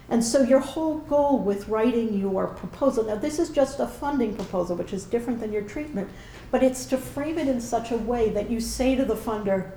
And 0.09 0.23
so 0.23 0.41
your 0.41 0.59
whole 0.59 0.97
goal 0.97 1.39
with 1.39 1.69
writing 1.69 2.19
your 2.19 2.47
proposal, 2.47 3.05
now 3.05 3.15
this 3.15 3.38
is 3.38 3.50
just 3.50 3.79
a 3.79 3.88
funding 3.88 4.35
proposal, 4.35 4.75
which 4.75 4.93
is 4.93 5.05
different 5.05 5.39
than 5.39 5.53
your 5.53 5.62
treatment, 5.62 6.09
but 6.50 6.63
it's 6.63 6.85
to 6.88 6.97
frame 6.97 7.38
it 7.38 7.47
in 7.47 7.62
such 7.62 7.91
a 7.91 7.97
way 7.97 8.29
that 8.29 8.50
you 8.50 8.59
say 8.59 8.95
to 8.95 9.05
the 9.05 9.15
funder, 9.15 9.71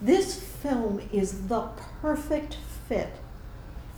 this 0.00 0.38
film 0.38 1.00
is 1.12 1.48
the 1.48 1.62
perfect 2.02 2.58
fit 2.88 3.10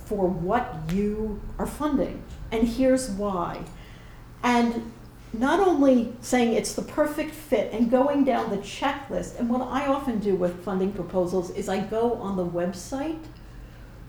for 0.05 0.27
what 0.27 0.91
you 0.93 1.41
are 1.59 1.67
funding, 1.67 2.23
and 2.51 2.65
here's 2.67 3.09
why. 3.09 3.61
And 4.41 4.93
not 5.37 5.59
only 5.59 6.13
saying 6.21 6.53
it's 6.53 6.73
the 6.73 6.81
perfect 6.81 7.31
fit 7.31 7.71
and 7.73 7.91
going 7.91 8.23
down 8.23 8.49
the 8.49 8.57
checklist, 8.57 9.39
and 9.39 9.49
what 9.49 9.61
I 9.61 9.87
often 9.87 10.19
do 10.19 10.35
with 10.35 10.63
funding 10.63 10.91
proposals 10.91 11.49
is 11.51 11.69
I 11.69 11.79
go 11.79 12.13
on 12.13 12.37
the 12.37 12.45
website 12.45 13.23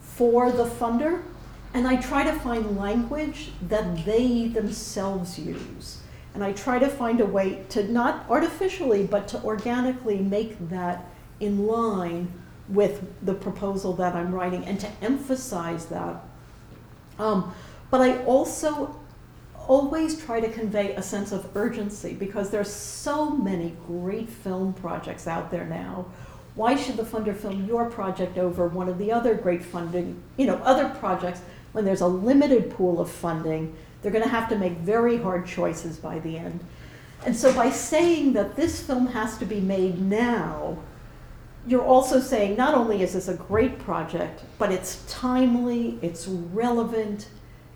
for 0.00 0.50
the 0.50 0.64
funder 0.64 1.22
and 1.74 1.86
I 1.86 1.96
try 1.96 2.24
to 2.24 2.32
find 2.32 2.76
language 2.76 3.50
that 3.68 4.04
they 4.04 4.48
themselves 4.48 5.38
use. 5.38 5.98
And 6.34 6.42
I 6.42 6.52
try 6.52 6.78
to 6.78 6.88
find 6.88 7.20
a 7.20 7.26
way 7.26 7.64
to 7.70 7.90
not 7.90 8.24
artificially, 8.28 9.04
but 9.04 9.28
to 9.28 9.42
organically 9.42 10.18
make 10.18 10.68
that 10.70 11.06
in 11.40 11.66
line 11.66 12.32
with 12.68 13.04
the 13.24 13.34
proposal 13.34 13.92
that 13.94 14.14
I'm 14.14 14.34
writing 14.34 14.64
and 14.64 14.78
to 14.80 14.88
emphasize 15.02 15.86
that. 15.86 16.22
Um, 17.18 17.54
but 17.90 18.00
I 18.00 18.22
also 18.24 18.98
always 19.68 20.20
try 20.20 20.40
to 20.40 20.48
convey 20.48 20.94
a 20.94 21.02
sense 21.02 21.30
of 21.30 21.54
urgency 21.54 22.14
because 22.14 22.50
there's 22.50 22.72
so 22.72 23.30
many 23.30 23.76
great 23.86 24.28
film 24.28 24.72
projects 24.72 25.26
out 25.26 25.50
there 25.50 25.66
now. 25.66 26.06
Why 26.54 26.74
should 26.74 26.96
the 26.96 27.04
funder 27.04 27.36
film 27.36 27.66
your 27.66 27.88
project 27.88 28.36
over 28.36 28.66
one 28.66 28.88
of 28.88 28.98
the 28.98 29.12
other 29.12 29.34
great 29.34 29.62
funding, 29.62 30.20
you 30.36 30.46
know, 30.46 30.56
other 30.64 30.88
projects 30.88 31.40
when 31.72 31.84
there's 31.84 32.00
a 32.00 32.06
limited 32.06 32.70
pool 32.70 33.00
of 33.00 33.10
funding? 33.10 33.76
They're 34.02 34.10
going 34.10 34.24
to 34.24 34.30
have 34.30 34.48
to 34.48 34.58
make 34.58 34.72
very 34.78 35.18
hard 35.18 35.46
choices 35.46 35.98
by 35.98 36.18
the 36.18 36.38
end. 36.38 36.64
And 37.24 37.36
so 37.36 37.52
by 37.52 37.70
saying 37.70 38.32
that 38.32 38.56
this 38.56 38.82
film 38.82 39.08
has 39.08 39.38
to 39.38 39.44
be 39.44 39.60
made 39.60 40.00
now, 40.00 40.78
you're 41.66 41.84
also 41.84 42.20
saying 42.20 42.56
not 42.56 42.74
only 42.74 43.02
is 43.02 43.12
this 43.12 43.28
a 43.28 43.34
great 43.34 43.78
project, 43.78 44.42
but 44.56 44.72
it's 44.72 45.04
timely, 45.08 45.98
it's 46.00 46.26
relevant, 46.26 47.28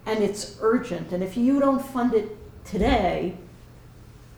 and 0.07 0.23
it's 0.23 0.57
urgent. 0.61 1.13
And 1.13 1.23
if 1.23 1.37
you 1.37 1.61
don't 1.61 1.85
fund 1.85 2.15
it 2.15 2.37
today, 2.65 3.37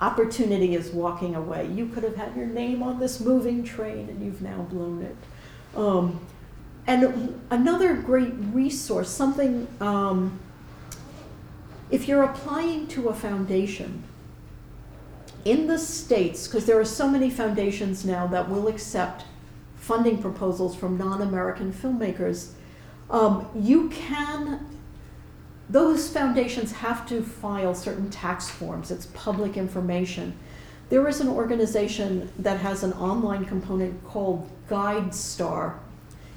opportunity 0.01 0.75
is 0.75 0.91
walking 0.91 1.35
away. 1.35 1.69
You 1.69 1.87
could 1.89 2.03
have 2.03 2.17
had 2.17 2.37
your 2.37 2.47
name 2.47 2.83
on 2.83 2.99
this 2.99 3.21
moving 3.21 3.65
train 3.65 4.09
and 4.09 4.25
you've 4.25 4.43
now 4.43 4.63
blown 4.71 5.03
it. 5.03 5.17
Um, 5.77 6.21
and 6.87 7.41
another 7.51 7.95
great 7.95 8.35
resource, 8.53 9.09
something, 9.09 9.67
um, 9.81 10.39
if 11.91 12.07
you're 12.07 12.23
applying 12.23 12.87
to 12.89 13.09
a 13.09 13.15
foundation, 13.15 14.05
in 15.45 15.67
the 15.67 15.79
states, 15.79 16.47
because 16.47 16.67
there 16.67 16.79
are 16.79 16.85
so 16.85 17.09
many 17.09 17.31
foundations 17.31 18.05
now 18.05 18.27
that 18.27 18.49
will 18.49 18.69
accept 18.69 19.25
funding 19.77 20.21
proposals 20.21 20.75
from 20.75 20.97
non 20.97 21.21
American 21.21 21.73
filmmakers, 21.73 22.53
um, 23.11 23.47
you 23.55 23.91
can, 23.91 24.67
those 25.69 26.09
foundations 26.09 26.73
have 26.73 27.07
to 27.09 27.23
file 27.23 27.75
certain 27.75 28.11
tax 28.11 28.51
forms. 28.51 28.91
It's 28.91 29.07
public 29.07 29.57
information. 29.57 30.37
There 30.91 31.09
is 31.09 31.21
an 31.21 31.29
organization 31.29 32.31
that 32.39 32.61
has 32.61 32.83
an 32.83 32.93
online 32.95 33.47
component 33.47 34.05
called 34.05 34.51
GuideStar. 34.69 35.79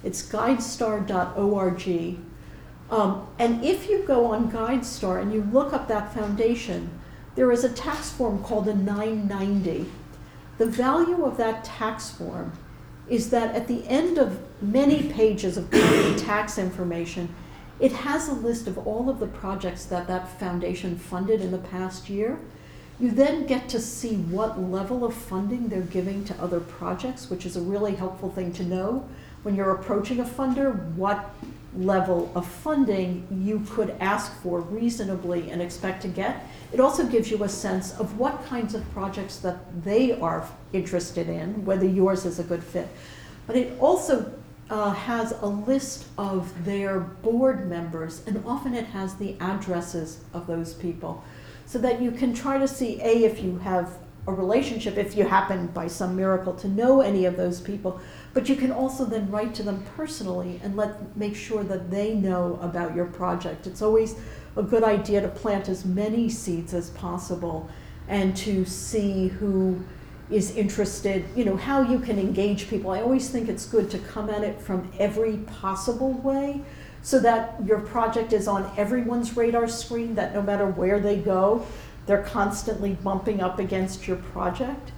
It's 0.03 0.27
guidestar.org. 0.27 2.17
Um, 2.89 3.27
and 3.37 3.65
if 3.65 3.89
you 3.89 4.03
go 4.03 4.27
on 4.27 4.49
GuideStar 4.49 5.21
and 5.21 5.33
you 5.33 5.41
look 5.51 5.73
up 5.73 5.89
that 5.89 6.13
foundation, 6.13 6.89
there 7.35 7.51
is 7.51 7.63
a 7.63 7.69
tax 7.69 8.09
form 8.09 8.41
called 8.41 8.67
a 8.69 8.73
990. 8.73 9.85
The 10.57 10.65
value 10.65 11.23
of 11.25 11.37
that 11.37 11.63
tax 11.65 12.09
form 12.09 12.53
is 13.09 13.29
that 13.29 13.53
at 13.53 13.67
the 13.67 13.85
end 13.87 14.17
of 14.17 14.39
many 14.61 15.03
pages 15.03 15.57
of 15.57 15.69
tax 16.17 16.57
information, 16.57 17.33
it 17.79 17.91
has 17.91 18.27
a 18.27 18.33
list 18.33 18.67
of 18.67 18.77
all 18.87 19.09
of 19.09 19.19
the 19.19 19.27
projects 19.27 19.85
that 19.85 20.07
that 20.07 20.39
foundation 20.39 20.97
funded 20.97 21.41
in 21.41 21.51
the 21.51 21.57
past 21.57 22.09
year. 22.09 22.39
You 22.99 23.11
then 23.11 23.45
get 23.45 23.69
to 23.69 23.79
see 23.79 24.15
what 24.15 24.59
level 24.59 25.05
of 25.05 25.13
funding 25.13 25.69
they're 25.69 25.81
giving 25.81 26.25
to 26.25 26.41
other 26.41 26.59
projects, 26.59 27.29
which 27.29 27.45
is 27.45 27.55
a 27.55 27.61
really 27.61 27.93
helpful 27.93 28.31
thing 28.31 28.51
to 28.53 28.63
know 28.63 29.07
when 29.43 29.55
you're 29.55 29.71
approaching 29.71 30.19
a 30.19 30.23
funder, 30.23 30.91
what 30.95 31.33
level 31.75 32.31
of 32.33 32.47
funding 32.47 33.27
you 33.45 33.63
could 33.69 33.91
ask 33.99 34.33
for 34.41 34.61
reasonably 34.61 35.51
and 35.51 35.61
expect 35.61 36.01
to 36.01 36.07
get. 36.07 36.47
It 36.73 36.79
also 36.79 37.05
gives 37.05 37.29
you 37.29 37.43
a 37.43 37.49
sense 37.49 37.97
of 37.99 38.17
what 38.17 38.43
kinds 38.45 38.73
of 38.73 38.89
projects 38.93 39.37
that 39.37 39.83
they 39.83 40.19
are 40.19 40.47
interested 40.73 41.29
in, 41.29 41.63
whether 41.65 41.85
yours 41.85 42.25
is 42.25 42.39
a 42.39 42.43
good 42.43 42.63
fit. 42.63 42.87
But 43.45 43.55
it 43.55 43.79
also 43.79 44.33
uh, 44.69 44.91
has 44.91 45.31
a 45.41 45.45
list 45.45 46.05
of 46.17 46.65
their 46.65 46.99
board 46.99 47.69
members, 47.69 48.21
and 48.27 48.43
often 48.45 48.73
it 48.73 48.85
has 48.85 49.15
the 49.15 49.35
addresses 49.39 50.19
of 50.33 50.47
those 50.47 50.73
people, 50.73 51.23
so 51.65 51.79
that 51.79 52.01
you 52.01 52.11
can 52.11 52.33
try 52.33 52.57
to 52.57 52.67
see 52.67 52.99
A, 53.01 53.23
if 53.23 53.41
you 53.41 53.57
have 53.59 53.97
a 54.27 54.33
relationship, 54.33 54.97
if 54.97 55.15
you 55.15 55.23
happen 55.23 55.67
by 55.67 55.87
some 55.87 56.15
miracle 56.15 56.53
to 56.53 56.67
know 56.67 56.99
any 56.99 57.23
of 57.23 57.37
those 57.37 57.61
people, 57.61 58.01
but 58.33 58.49
you 58.49 58.57
can 58.57 58.71
also 58.71 59.05
then 59.05 59.31
write 59.31 59.55
to 59.55 59.63
them 59.63 59.83
personally 59.95 60.59
and 60.63 60.75
let 60.75 61.15
make 61.15 61.35
sure 61.35 61.63
that 61.63 61.89
they 61.89 62.13
know 62.13 62.59
about 62.61 62.93
your 62.93 63.05
project. 63.05 63.67
It's 63.67 63.81
always 63.81 64.15
a 64.57 64.63
good 64.63 64.83
idea 64.83 65.21
to 65.21 65.29
plant 65.29 65.69
as 65.69 65.85
many 65.85 66.27
seeds 66.27 66.73
as 66.73 66.89
possible 66.89 67.69
and 68.09 68.35
to 68.37 68.65
see 68.65 69.27
who 69.27 69.79
is 70.29 70.55
interested, 70.55 71.25
you 71.35 71.45
know, 71.45 71.55
how 71.55 71.81
you 71.81 71.99
can 71.99 72.19
engage 72.19 72.69
people. 72.69 72.91
I 72.91 73.01
always 73.01 73.29
think 73.29 73.47
it's 73.47 73.65
good 73.65 73.89
to 73.91 73.99
come 73.99 74.29
at 74.29 74.43
it 74.43 74.59
from 74.59 74.91
every 74.99 75.37
possible 75.37 76.13
way 76.13 76.61
so 77.01 77.19
that 77.19 77.55
your 77.65 77.79
project 77.79 78.33
is 78.33 78.47
on 78.47 78.69
everyone's 78.75 79.37
radar 79.37 79.67
screen, 79.67 80.15
that 80.15 80.33
no 80.33 80.41
matter 80.41 80.67
where 80.67 80.99
they 80.99 81.17
go, 81.17 81.65
they're 82.05 82.23
constantly 82.23 82.93
bumping 82.93 83.41
up 83.41 83.59
against 83.59 84.07
your 84.07 84.17
project. 84.17 84.91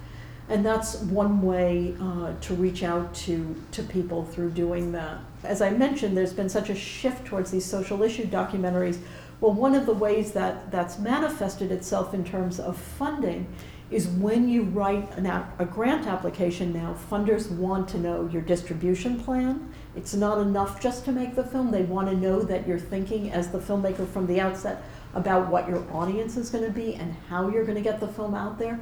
And 0.47 0.65
that's 0.65 0.95
one 0.95 1.43
way 1.43 1.95
uh, 2.01 2.33
to 2.41 2.55
reach 2.55 2.81
out 2.81 3.13
to, 3.13 3.55
to 3.71 3.83
people 3.83 4.25
through 4.25 4.51
doing 4.51 4.91
that. 4.93 5.19
As 5.43 5.61
I 5.61 5.69
mentioned, 5.69 6.17
there's 6.17 6.33
been 6.33 6.49
such 6.49 6.69
a 6.69 6.75
shift 6.75 7.25
towards 7.25 7.51
these 7.51 7.65
social 7.65 8.01
issue 8.01 8.25
documentaries. 8.25 8.97
Well, 9.41 9.53
one 9.53 9.75
of 9.75 9.85
the 9.85 9.93
ways 9.93 10.31
that 10.31 10.71
that's 10.71 10.97
manifested 10.97 11.71
itself 11.71 12.15
in 12.15 12.25
terms 12.25 12.59
of 12.59 12.75
funding 12.77 13.45
is 13.91 14.07
when 14.07 14.47
you 14.47 14.63
write 14.63 15.09
a 15.17 15.65
grant 15.65 16.05
application 16.05 16.71
now, 16.71 16.95
funders 17.09 17.49
want 17.49 17.89
to 17.89 17.97
know 17.97 18.29
your 18.31 18.41
distribution 18.41 19.19
plan. 19.19 19.73
It's 19.95 20.13
not 20.13 20.37
enough 20.37 20.79
just 20.79 21.05
to 21.05 21.11
make 21.11 21.35
the 21.35 21.43
film. 21.43 21.71
They 21.71 21.81
want 21.81 22.07
to 22.09 22.15
know 22.15 22.41
that 22.43 22.67
you're 22.67 22.79
thinking 22.79 23.31
as 23.31 23.49
the 23.49 23.57
filmmaker 23.57 24.07
from 24.07 24.27
the 24.27 24.39
outset 24.39 24.83
about 25.15 25.49
what 25.49 25.67
your 25.67 25.83
audience 25.91 26.37
is 26.37 26.51
going 26.51 26.65
to 26.65 26.69
be 26.69 26.93
and 26.95 27.15
how 27.29 27.49
you're 27.49 27.65
going 27.65 27.77
to 27.77 27.81
get 27.81 27.99
the 27.99 28.07
film 28.07 28.35
out 28.35 28.59
there. 28.59 28.79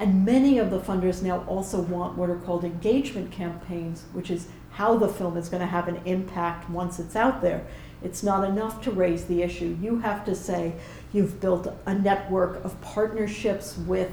And 0.00 0.24
many 0.24 0.58
of 0.58 0.70
the 0.70 0.80
funders 0.80 1.22
now 1.22 1.44
also 1.46 1.80
want 1.80 2.16
what 2.16 2.28
are 2.28 2.36
called 2.36 2.64
engagement 2.64 3.30
campaigns, 3.30 4.04
which 4.12 4.30
is 4.30 4.48
how 4.70 4.96
the 4.96 5.08
film 5.08 5.36
is 5.36 5.48
going 5.48 5.60
to 5.60 5.66
have 5.66 5.88
an 5.88 6.00
impact 6.04 6.68
once 6.68 6.98
it's 6.98 7.16
out 7.16 7.42
there. 7.42 7.64
It's 8.02 8.22
not 8.22 8.48
enough 8.48 8.82
to 8.82 8.90
raise 8.90 9.24
the 9.24 9.42
issue. 9.42 9.76
You 9.80 9.98
have 10.00 10.24
to 10.24 10.34
say 10.34 10.74
you've 11.12 11.40
built 11.40 11.72
a 11.86 11.94
network 11.94 12.64
of 12.64 12.80
partnerships 12.80 13.76
with 13.76 14.12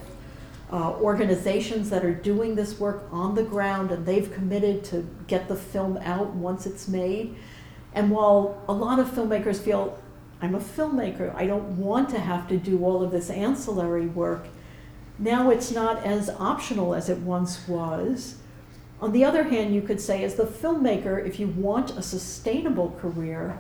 uh, 0.76 0.92
organizations 1.00 1.90
that 1.90 2.04
are 2.04 2.14
doing 2.14 2.56
this 2.56 2.78
work 2.82 3.08
on 3.10 3.34
the 3.34 3.44
ground 3.44 3.92
and 3.92 4.06
they've 4.06 4.34
committed 4.34 4.84
to 4.84 5.08
get 5.26 5.48
the 5.48 5.56
film 5.56 5.96
out 6.00 6.34
once 6.34 6.66
it's 6.66 6.90
made. 6.90 7.34
And 7.94 8.12
while 8.12 8.62
a 8.68 8.74
lot 8.74 9.00
of 9.00 9.08
filmmakers 9.08 9.58
feel, 9.58 9.98
I'm 10.42 10.54
a 10.54 10.60
filmmaker, 10.60 11.34
I 11.34 11.48
don't 11.48 11.78
want 11.78 12.10
to 12.10 12.20
have 12.20 12.50
to 12.50 12.58
do 12.58 12.84
all 12.84 13.02
of 13.02 13.12
this 13.12 13.30
ancillary 13.30 14.08
work, 14.08 14.48
now 15.18 15.50
it's 15.50 15.72
not 15.72 16.04
as 16.04 16.30
optional 16.30 16.94
as 16.94 17.08
it 17.08 17.20
once 17.20 17.66
was. 17.70 18.36
On 19.00 19.14
the 19.14 19.24
other 19.24 19.44
hand, 19.44 19.74
you 19.74 19.82
could 19.82 20.02
say, 20.02 20.26
as 20.26 20.36
the 20.36 20.44
filmmaker, 20.44 21.26
if 21.26 21.40
you 21.40 21.48
want 21.48 21.92
a 21.92 22.02
sustainable 22.02 22.98
career, 23.00 23.58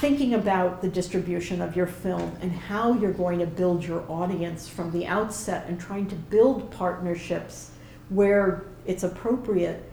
thinking 0.00 0.34
about 0.34 0.80
the 0.80 0.88
distribution 0.88 1.60
of 1.60 1.74
your 1.74 1.86
film 1.86 2.36
and 2.40 2.52
how 2.52 2.92
you're 2.94 3.12
going 3.12 3.40
to 3.40 3.46
build 3.46 3.84
your 3.84 4.04
audience 4.08 4.68
from 4.68 4.92
the 4.92 5.04
outset 5.04 5.66
and 5.66 5.80
trying 5.80 6.06
to 6.06 6.14
build 6.14 6.70
partnerships 6.70 7.72
where 8.08 8.64
it's 8.86 9.02
appropriate 9.02 9.90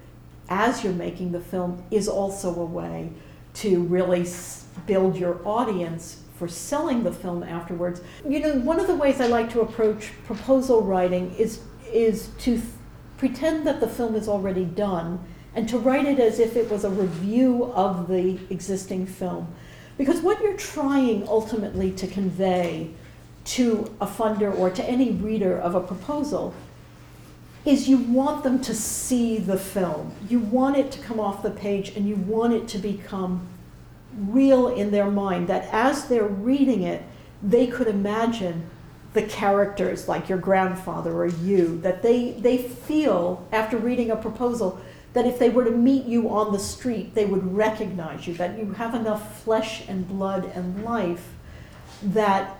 as 0.47 0.83
you're 0.83 0.93
making 0.93 1.31
the 1.31 1.39
film 1.39 1.83
is 1.89 2.07
also 2.07 2.53
a 2.61 2.65
way 2.65 3.09
to 3.55 3.81
really 3.85 4.23
build 4.85 5.17
your 5.17 5.41
audience 5.43 6.21
for 6.37 6.47
selling 6.47 7.03
the 7.03 7.11
film 7.11 7.41
afterwards. 7.41 8.01
You 8.27 8.39
know, 8.41 8.53
one 8.59 8.79
of 8.79 8.85
the 8.85 8.95
ways 8.95 9.19
I 9.19 9.25
like 9.25 9.49
to 9.53 9.61
approach 9.61 10.11
proposal 10.25 10.83
writing 10.83 11.33
is 11.35 11.61
is 11.91 12.29
to 12.39 12.57
th- 12.57 12.63
pretend 13.17 13.65
that 13.65 13.79
the 13.79 13.87
film 13.87 14.15
is 14.15 14.27
already 14.27 14.65
done 14.65 15.23
and 15.55 15.69
to 15.69 15.79
write 15.79 16.05
it 16.05 16.19
as 16.19 16.39
if 16.39 16.57
it 16.57 16.69
was 16.69 16.83
a 16.83 16.89
review 16.89 17.71
of 17.73 18.07
the 18.09 18.37
existing 18.49 19.05
film. 19.05 19.47
Because 19.97 20.21
what 20.21 20.41
you're 20.41 20.57
trying 20.57 21.27
ultimately 21.27 21.91
to 21.91 22.07
convey 22.07 22.91
to 23.45 23.91
a 24.01 24.07
funder 24.07 24.57
or 24.57 24.69
to 24.71 24.83
any 24.83 25.11
reader 25.11 25.57
of 25.57 25.75
a 25.75 25.79
proposal 25.79 26.53
is 27.63 27.87
you 27.87 27.97
want 27.97 28.43
them 28.43 28.61
to 28.61 28.75
see 28.75 29.37
the 29.37 29.57
film. 29.57 30.11
You 30.29 30.39
want 30.39 30.77
it 30.77 30.91
to 30.91 30.99
come 30.99 31.19
off 31.19 31.41
the 31.41 31.51
page 31.51 31.95
and 31.95 32.07
you 32.07 32.15
want 32.15 32.53
it 32.53 32.67
to 32.69 32.77
become 32.77 33.47
real 34.17 34.67
in 34.67 34.91
their 34.91 35.09
mind 35.09 35.47
that 35.47 35.67
as 35.73 36.05
they're 36.05 36.23
reading 36.27 36.83
it, 36.83 37.01
they 37.41 37.67
could 37.67 37.87
imagine 37.87 38.69
the 39.13 39.23
characters 39.23 40.07
like 40.07 40.29
your 40.29 40.37
grandfather 40.37 41.13
or 41.13 41.27
you, 41.27 41.79
that 41.81 42.03
they, 42.03 42.31
they 42.31 42.57
feel 42.57 43.47
after 43.51 43.77
reading 43.77 44.11
a 44.11 44.15
proposal 44.15 44.79
that 45.15 45.25
if 45.25 45.39
they 45.39 45.49
were 45.49 45.63
to 45.63 45.71
meet 45.71 46.05
you 46.05 46.29
on 46.29 46.51
the 46.51 46.59
street, 46.59 47.15
they 47.15 47.25
would 47.25 47.55
recognize 47.55 48.27
you, 48.27 48.33
that 48.33 48.59
you 48.59 48.73
have 48.73 48.93
enough 48.93 49.41
flesh 49.41 49.87
and 49.87 50.05
blood 50.09 50.51
and 50.53 50.83
life 50.83 51.29
that 52.03 52.57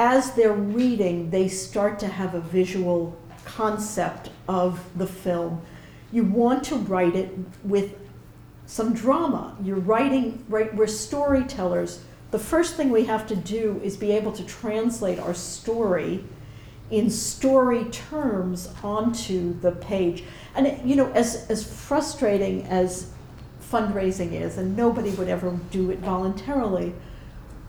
as 0.00 0.32
they're 0.32 0.52
reading, 0.52 1.30
they 1.30 1.46
start 1.46 2.00
to 2.00 2.08
have 2.08 2.34
a 2.34 2.40
visual 2.40 3.16
concept 3.44 4.30
of 4.48 4.84
the 4.96 5.06
film. 5.06 5.62
You 6.10 6.24
want 6.24 6.64
to 6.64 6.76
write 6.76 7.14
it 7.14 7.30
with 7.62 7.96
some 8.66 8.94
drama. 8.94 9.56
You're 9.62 9.76
writing, 9.76 10.44
right? 10.48 10.74
We're 10.74 10.88
storytellers. 10.88 12.02
The 12.32 12.40
first 12.40 12.74
thing 12.74 12.90
we 12.90 13.04
have 13.04 13.28
to 13.28 13.36
do 13.36 13.80
is 13.84 13.96
be 13.96 14.10
able 14.10 14.32
to 14.32 14.44
translate 14.44 15.20
our 15.20 15.34
story 15.34 16.24
in 16.94 17.10
story 17.10 17.84
terms 17.86 18.72
onto 18.82 19.58
the 19.60 19.72
page. 19.72 20.22
And 20.54 20.66
it, 20.68 20.84
you 20.84 20.94
know, 20.94 21.10
as 21.12 21.46
as 21.50 21.64
frustrating 21.64 22.64
as 22.66 23.10
fundraising 23.60 24.32
is, 24.32 24.56
and 24.56 24.76
nobody 24.76 25.10
would 25.10 25.28
ever 25.28 25.58
do 25.70 25.90
it 25.90 25.98
voluntarily. 25.98 26.94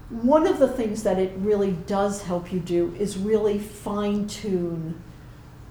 One 0.09 0.45
of 0.45 0.59
the 0.59 0.67
things 0.67 1.01
that 1.01 1.17
it 1.17 1.33
really 1.37 1.71
does 1.71 2.21
help 2.21 2.53
you 2.53 2.59
do 2.59 2.93
is 2.99 3.17
really 3.17 3.57
fine 3.57 4.27
tune 4.27 5.01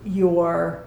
your 0.05 0.85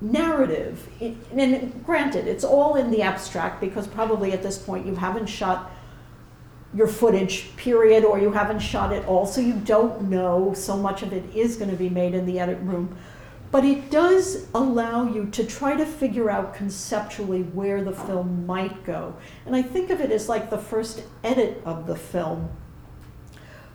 narrative. 0.00 0.88
It, 1.00 1.16
and 1.32 1.84
granted, 1.84 2.28
it's 2.28 2.44
all 2.44 2.76
in 2.76 2.92
the 2.92 3.02
abstract 3.02 3.60
because 3.60 3.88
probably 3.88 4.32
at 4.32 4.44
this 4.44 4.58
point 4.58 4.86
you 4.86 4.94
haven't 4.94 5.26
shot 5.26 5.72
your 6.76 6.86
footage, 6.86 7.56
period, 7.56 8.04
or 8.04 8.18
you 8.18 8.30
haven't 8.30 8.58
shot 8.58 8.92
it 8.92 9.06
all, 9.06 9.24
so 9.24 9.40
you 9.40 9.54
don't 9.54 10.02
know. 10.02 10.52
So 10.54 10.76
much 10.76 11.02
of 11.02 11.12
it 11.12 11.24
is 11.34 11.56
going 11.56 11.70
to 11.70 11.76
be 11.76 11.88
made 11.88 12.14
in 12.14 12.26
the 12.26 12.38
edit 12.38 12.58
room. 12.60 12.96
But 13.50 13.64
it 13.64 13.90
does 13.90 14.46
allow 14.54 15.10
you 15.10 15.26
to 15.30 15.44
try 15.44 15.74
to 15.76 15.86
figure 15.86 16.28
out 16.28 16.54
conceptually 16.54 17.42
where 17.42 17.82
the 17.82 17.92
film 17.92 18.44
might 18.44 18.84
go. 18.84 19.16
And 19.46 19.56
I 19.56 19.62
think 19.62 19.88
of 19.88 20.00
it 20.00 20.10
as 20.10 20.28
like 20.28 20.50
the 20.50 20.58
first 20.58 21.04
edit 21.24 21.62
of 21.64 21.86
the 21.86 21.96
film. 21.96 22.50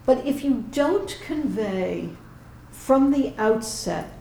But 0.06 0.26
if 0.26 0.44
you 0.44 0.66
don't 0.70 1.18
convey 1.26 2.10
from 2.70 3.12
the 3.12 3.34
outset 3.38 4.14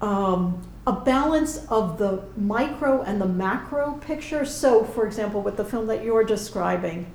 um, 0.00 0.62
a 0.84 0.92
balance 0.92 1.64
of 1.66 1.98
the 1.98 2.24
micro 2.36 3.02
and 3.02 3.20
the 3.20 3.26
macro 3.26 3.92
picture, 4.00 4.44
so 4.44 4.82
for 4.82 5.06
example, 5.06 5.40
with 5.40 5.56
the 5.56 5.64
film 5.64 5.86
that 5.86 6.02
you're 6.02 6.24
describing, 6.24 7.06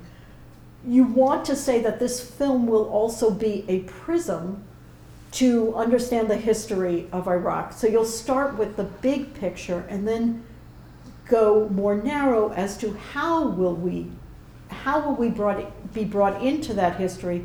you 0.88 1.04
want 1.04 1.44
to 1.44 1.54
say 1.54 1.82
that 1.82 1.98
this 1.98 2.20
film 2.20 2.66
will 2.66 2.88
also 2.88 3.30
be 3.30 3.64
a 3.68 3.80
prism 3.80 4.64
to 5.30 5.74
understand 5.74 6.30
the 6.30 6.36
history 6.36 7.06
of 7.12 7.28
Iraq. 7.28 7.74
So 7.74 7.86
you'll 7.86 8.04
start 8.04 8.56
with 8.56 8.76
the 8.76 8.84
big 8.84 9.34
picture 9.34 9.84
and 9.88 10.08
then 10.08 10.44
go 11.26 11.68
more 11.68 11.94
narrow 11.94 12.52
as 12.52 12.78
to 12.78 12.94
how 13.12 13.48
will 13.48 13.74
we 13.74 14.10
how 14.70 15.00
will 15.00 15.14
we 15.14 15.28
brought, 15.28 15.92
be 15.92 16.04
brought 16.04 16.42
into 16.42 16.74
that 16.74 16.96
history? 16.96 17.44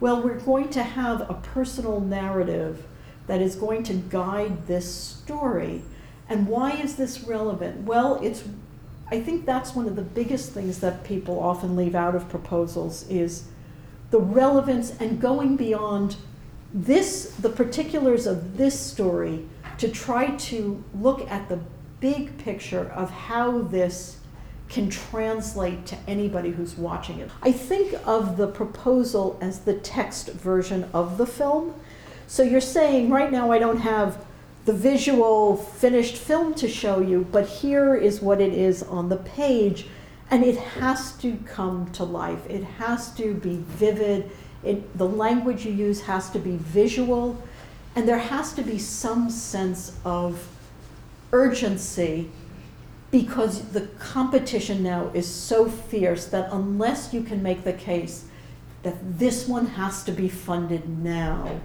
Well, 0.00 0.22
we're 0.22 0.40
going 0.40 0.68
to 0.70 0.82
have 0.82 1.28
a 1.30 1.34
personal 1.34 2.00
narrative 2.00 2.86
that 3.26 3.40
is 3.40 3.54
going 3.56 3.82
to 3.84 3.94
guide 3.94 4.66
this 4.66 4.92
story. 4.92 5.82
And 6.28 6.48
why 6.48 6.72
is 6.72 6.96
this 6.96 7.22
relevant? 7.22 7.84
Well, 7.84 8.20
it's 8.22 8.44
I 9.08 9.20
think 9.20 9.46
that's 9.46 9.74
one 9.74 9.86
of 9.86 9.94
the 9.94 10.02
biggest 10.02 10.52
things 10.52 10.80
that 10.80 11.04
people 11.04 11.38
often 11.38 11.76
leave 11.76 11.94
out 11.94 12.14
of 12.14 12.28
proposals 12.28 13.08
is 13.08 13.44
the 14.10 14.18
relevance 14.18 14.90
and 14.98 15.20
going 15.20 15.56
beyond 15.56 16.16
this, 16.74 17.34
the 17.38 17.48
particulars 17.48 18.26
of 18.26 18.56
this 18.56 18.78
story, 18.78 19.46
to 19.78 19.88
try 19.88 20.34
to 20.36 20.82
look 20.94 21.30
at 21.30 21.48
the 21.48 21.60
big 22.00 22.36
picture 22.38 22.90
of 22.94 23.10
how 23.10 23.62
this 23.62 24.18
can 24.68 24.90
translate 24.90 25.86
to 25.86 25.96
anybody 26.08 26.50
who's 26.50 26.76
watching 26.76 27.20
it. 27.20 27.30
I 27.42 27.52
think 27.52 27.94
of 28.04 28.36
the 28.36 28.48
proposal 28.48 29.38
as 29.40 29.60
the 29.60 29.74
text 29.74 30.30
version 30.32 30.88
of 30.92 31.18
the 31.18 31.26
film. 31.26 31.74
So 32.26 32.42
you're 32.42 32.60
saying, 32.60 33.10
right 33.10 33.30
now, 33.30 33.52
I 33.52 33.60
don't 33.60 33.78
have 33.78 34.25
the 34.66 34.72
visual 34.72 35.56
finished 35.56 36.16
film 36.16 36.52
to 36.54 36.68
show 36.68 37.00
you, 37.00 37.24
but 37.30 37.46
here 37.46 37.94
is 37.94 38.20
what 38.20 38.40
it 38.40 38.52
is 38.52 38.82
on 38.82 39.08
the 39.08 39.16
page. 39.16 39.86
And 40.28 40.44
it 40.44 40.58
has 40.58 41.12
to 41.18 41.36
come 41.46 41.92
to 41.92 42.02
life. 42.02 42.44
It 42.50 42.64
has 42.64 43.14
to 43.14 43.34
be 43.34 43.58
vivid. 43.58 44.28
It, 44.64 44.98
the 44.98 45.06
language 45.06 45.64
you 45.64 45.72
use 45.72 46.02
has 46.02 46.30
to 46.30 46.40
be 46.40 46.56
visual. 46.56 47.40
And 47.94 48.08
there 48.08 48.18
has 48.18 48.52
to 48.54 48.62
be 48.62 48.76
some 48.76 49.30
sense 49.30 49.96
of 50.04 50.48
urgency 51.32 52.28
because 53.12 53.68
the 53.68 53.82
competition 54.00 54.82
now 54.82 55.12
is 55.14 55.32
so 55.32 55.68
fierce 55.68 56.26
that 56.26 56.52
unless 56.52 57.14
you 57.14 57.22
can 57.22 57.40
make 57.40 57.62
the 57.62 57.72
case 57.72 58.24
that 58.82 58.96
this 59.16 59.46
one 59.46 59.66
has 59.66 60.02
to 60.02 60.10
be 60.10 60.28
funded 60.28 60.88
now, 60.88 61.60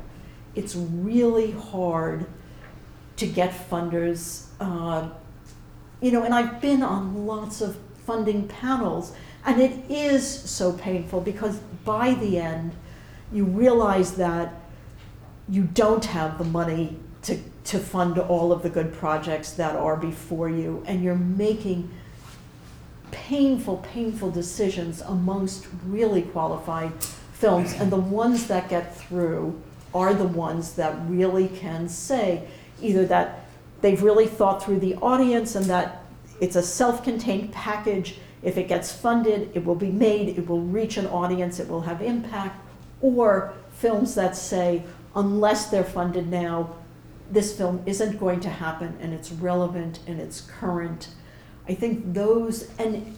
it's 0.54 0.76
really 0.76 1.52
hard 1.52 2.28
to 3.22 3.28
get 3.28 3.54
funders. 3.70 4.48
Uh, 4.60 5.08
you 6.02 6.12
know, 6.12 6.24
and 6.24 6.34
I've 6.34 6.60
been 6.60 6.82
on 6.82 7.28
lots 7.28 7.62
of 7.62 7.78
funding 8.08 8.48
panels, 8.48 9.14
and 9.46 9.62
it 9.62 9.74
is 9.92 10.28
so 10.28 10.74
painful 10.74 11.22
because 11.22 11.60
by 11.86 12.16
the 12.16 12.40
end, 12.40 12.74
you 13.32 13.46
realize 13.46 14.16
that 14.16 14.56
you 15.48 15.64
don't 15.66 16.04
have 16.06 16.40
the 16.40 16.44
money 16.44 16.98
to, 17.22 17.40
to 17.66 17.78
fund 17.78 18.18
all 18.18 18.52
of 18.52 18.64
the 18.64 18.70
good 18.72 18.92
projects 18.92 19.52
that 19.52 19.76
are 19.76 19.96
before 19.96 20.50
you, 20.50 20.84
and 20.88 21.04
you're 21.04 21.14
making 21.14 21.92
painful, 23.12 23.78
painful 23.94 24.32
decisions 24.32 25.02
amongst 25.02 25.68
really 25.86 26.24
qualified 26.24 26.92
films, 27.34 27.74
and 27.74 27.92
the 27.92 27.98
ones 27.98 28.48
that 28.48 28.68
get 28.68 28.98
through 28.98 29.62
are 29.94 30.16
the 30.16 30.28
ones 30.28 30.74
that 30.74 30.96
really 31.08 31.50
can 31.50 31.88
say, 31.88 32.48
either 32.82 33.06
that 33.06 33.46
they've 33.82 34.02
really 34.02 34.28
thought 34.28 34.64
through 34.64 34.80
the 34.80 34.96
audience 34.96 35.56
and 35.56 35.66
that 35.66 36.04
it's 36.40 36.56
a 36.56 36.64
self-contained 36.64 37.52
package. 37.52 38.18
If 38.42 38.58
it 38.58 38.68
gets 38.68 38.92
funded, 38.92 39.52
it 39.54 39.64
will 39.64 39.76
be 39.76 39.92
made, 39.92 40.38
it 40.38 40.48
will 40.48 40.62
reach 40.62 40.98
an 40.98 41.08
audience, 41.08 41.60
it 41.60 41.68
will 41.68 41.82
have 41.82 42.02
impact. 42.02 42.60
Or 43.02 43.54
films 43.74 44.16
that 44.16 44.36
say, 44.36 44.84
unless 45.16 45.70
they're 45.70 45.84
funded 45.84 46.28
now, 46.28 46.76
this 47.32 47.56
film 47.56 47.82
isn't 47.86 48.20
going 48.20 48.40
to 48.42 48.50
happen 48.50 48.98
and 49.00 49.14
it's 49.14 49.32
relevant 49.32 50.00
and 50.08 50.20
it's 50.20 50.42
current. 50.42 51.10
I 51.68 51.74
think 51.74 52.14
those, 52.14 52.70
and 52.78 53.16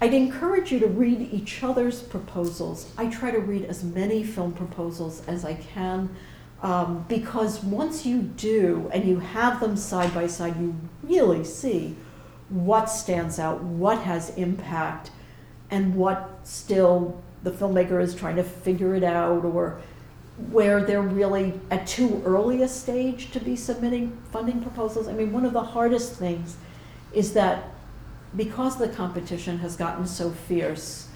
I'd 0.00 0.14
encourage 0.14 0.70
you 0.70 0.78
to 0.80 0.86
read 0.86 1.28
each 1.32 1.62
other's 1.62 2.02
proposals. 2.02 2.92
I 2.96 3.06
try 3.06 3.30
to 3.30 3.38
read 3.38 3.64
as 3.64 3.82
many 3.82 4.22
film 4.22 4.52
proposals 4.52 5.22
as 5.26 5.44
I 5.44 5.54
can 5.54 6.14
um, 6.62 7.04
because 7.08 7.62
once 7.62 8.06
you 8.06 8.22
do 8.22 8.90
and 8.92 9.04
you 9.04 9.18
have 9.18 9.60
them 9.60 9.76
side 9.76 10.12
by 10.14 10.26
side, 10.26 10.58
you 10.58 10.74
really 11.02 11.44
see 11.44 11.96
what 12.48 12.86
stands 12.86 13.38
out, 13.38 13.62
what 13.62 13.98
has 13.98 14.30
impact, 14.36 15.10
and 15.70 15.94
what 15.94 16.40
still 16.44 17.20
the 17.42 17.50
filmmaker 17.50 18.00
is 18.00 18.14
trying 18.14 18.36
to 18.36 18.44
figure 18.44 18.94
it 18.94 19.04
out, 19.04 19.44
or 19.44 19.80
where 20.50 20.82
they're 20.84 21.02
really 21.02 21.58
at 21.70 21.86
too 21.86 22.22
early 22.24 22.62
a 22.62 22.68
stage 22.68 23.30
to 23.32 23.40
be 23.40 23.56
submitting 23.56 24.16
funding 24.30 24.60
proposals. 24.62 25.08
I 25.08 25.12
mean, 25.12 25.32
one 25.32 25.44
of 25.44 25.52
the 25.52 25.62
hardest 25.62 26.14
things 26.14 26.56
is 27.12 27.32
that 27.34 27.70
because 28.36 28.76
the 28.76 28.88
competition 28.88 29.58
has 29.58 29.76
gotten 29.76 30.06
so 30.06 30.30
fierce, 30.30 31.08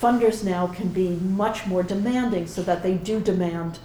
funders 0.00 0.44
now 0.44 0.66
can 0.66 0.88
be 0.88 1.10
much 1.10 1.66
more 1.66 1.82
demanding 1.82 2.46
so 2.46 2.62
that 2.62 2.82
they 2.82 2.94
do 2.94 3.20
demand 3.20 3.78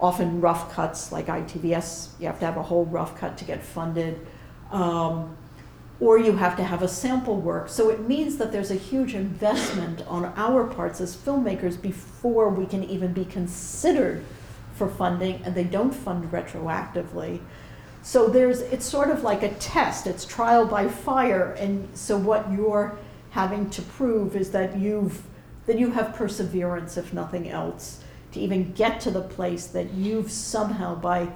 often 0.00 0.40
rough 0.40 0.72
cuts 0.72 1.10
like 1.12 1.26
ITVS, 1.26 2.10
you 2.20 2.26
have 2.26 2.38
to 2.40 2.46
have 2.46 2.56
a 2.56 2.62
whole 2.62 2.84
rough 2.86 3.18
cut 3.18 3.38
to 3.38 3.44
get 3.44 3.62
funded. 3.62 4.26
Um, 4.70 5.36
or 5.98 6.18
you 6.18 6.32
have 6.32 6.56
to 6.56 6.62
have 6.62 6.82
a 6.82 6.88
sample 6.88 7.40
work. 7.40 7.68
So 7.68 7.88
it 7.88 8.06
means 8.06 8.36
that 8.36 8.52
there's 8.52 8.70
a 8.70 8.74
huge 8.74 9.14
investment 9.14 10.06
on 10.06 10.26
our 10.36 10.64
parts 10.64 11.00
as 11.00 11.16
filmmakers 11.16 11.80
before 11.80 12.50
we 12.50 12.66
can 12.66 12.84
even 12.84 13.12
be 13.12 13.24
considered 13.24 14.22
for 14.74 14.88
funding, 14.88 15.40
and 15.42 15.54
they 15.54 15.64
don't 15.64 15.92
fund 15.92 16.30
retroactively. 16.30 17.40
So 18.02 18.28
there's 18.28 18.60
it's 18.60 18.84
sort 18.84 19.10
of 19.10 19.22
like 19.22 19.42
a 19.42 19.54
test. 19.54 20.06
It's 20.06 20.26
trial 20.26 20.66
by 20.66 20.86
fire, 20.88 21.52
and 21.52 21.88
so 21.96 22.18
what 22.18 22.52
you're 22.52 22.98
having 23.30 23.70
to 23.70 23.82
prove 23.82 24.36
is 24.36 24.50
that 24.50 24.76
you've 24.76 25.22
that 25.64 25.78
you 25.78 25.92
have 25.92 26.14
perseverance, 26.14 26.98
if 26.98 27.14
nothing 27.14 27.48
else 27.48 28.02
to 28.36 28.42
even 28.42 28.72
get 28.72 29.00
to 29.00 29.10
the 29.10 29.22
place 29.22 29.66
that 29.68 29.92
you've 29.94 30.30
somehow, 30.30 30.94
by 30.94 31.28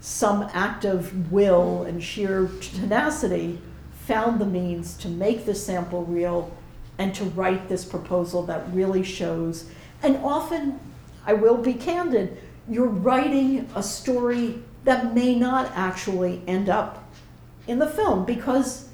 some 0.00 0.48
act 0.52 0.84
of 0.84 1.30
will 1.32 1.82
and 1.82 2.02
sheer 2.02 2.48
tenacity, 2.60 3.60
found 4.06 4.40
the 4.40 4.46
means 4.46 4.96
to 4.96 5.08
make 5.08 5.44
this 5.44 5.66
sample 5.66 6.04
real 6.04 6.56
and 6.98 7.14
to 7.14 7.24
write 7.24 7.68
this 7.68 7.84
proposal 7.84 8.42
that 8.44 8.72
really 8.72 9.02
shows. 9.02 9.68
And 10.02 10.16
often, 10.18 10.78
I 11.26 11.34
will 11.34 11.58
be 11.58 11.74
candid, 11.74 12.38
you're 12.68 12.86
writing 12.86 13.68
a 13.74 13.82
story 13.82 14.62
that 14.84 15.14
may 15.14 15.34
not 15.34 15.70
actually 15.74 16.42
end 16.46 16.68
up 16.68 17.10
in 17.66 17.80
the 17.80 17.88
film 17.88 18.24
because 18.24 18.88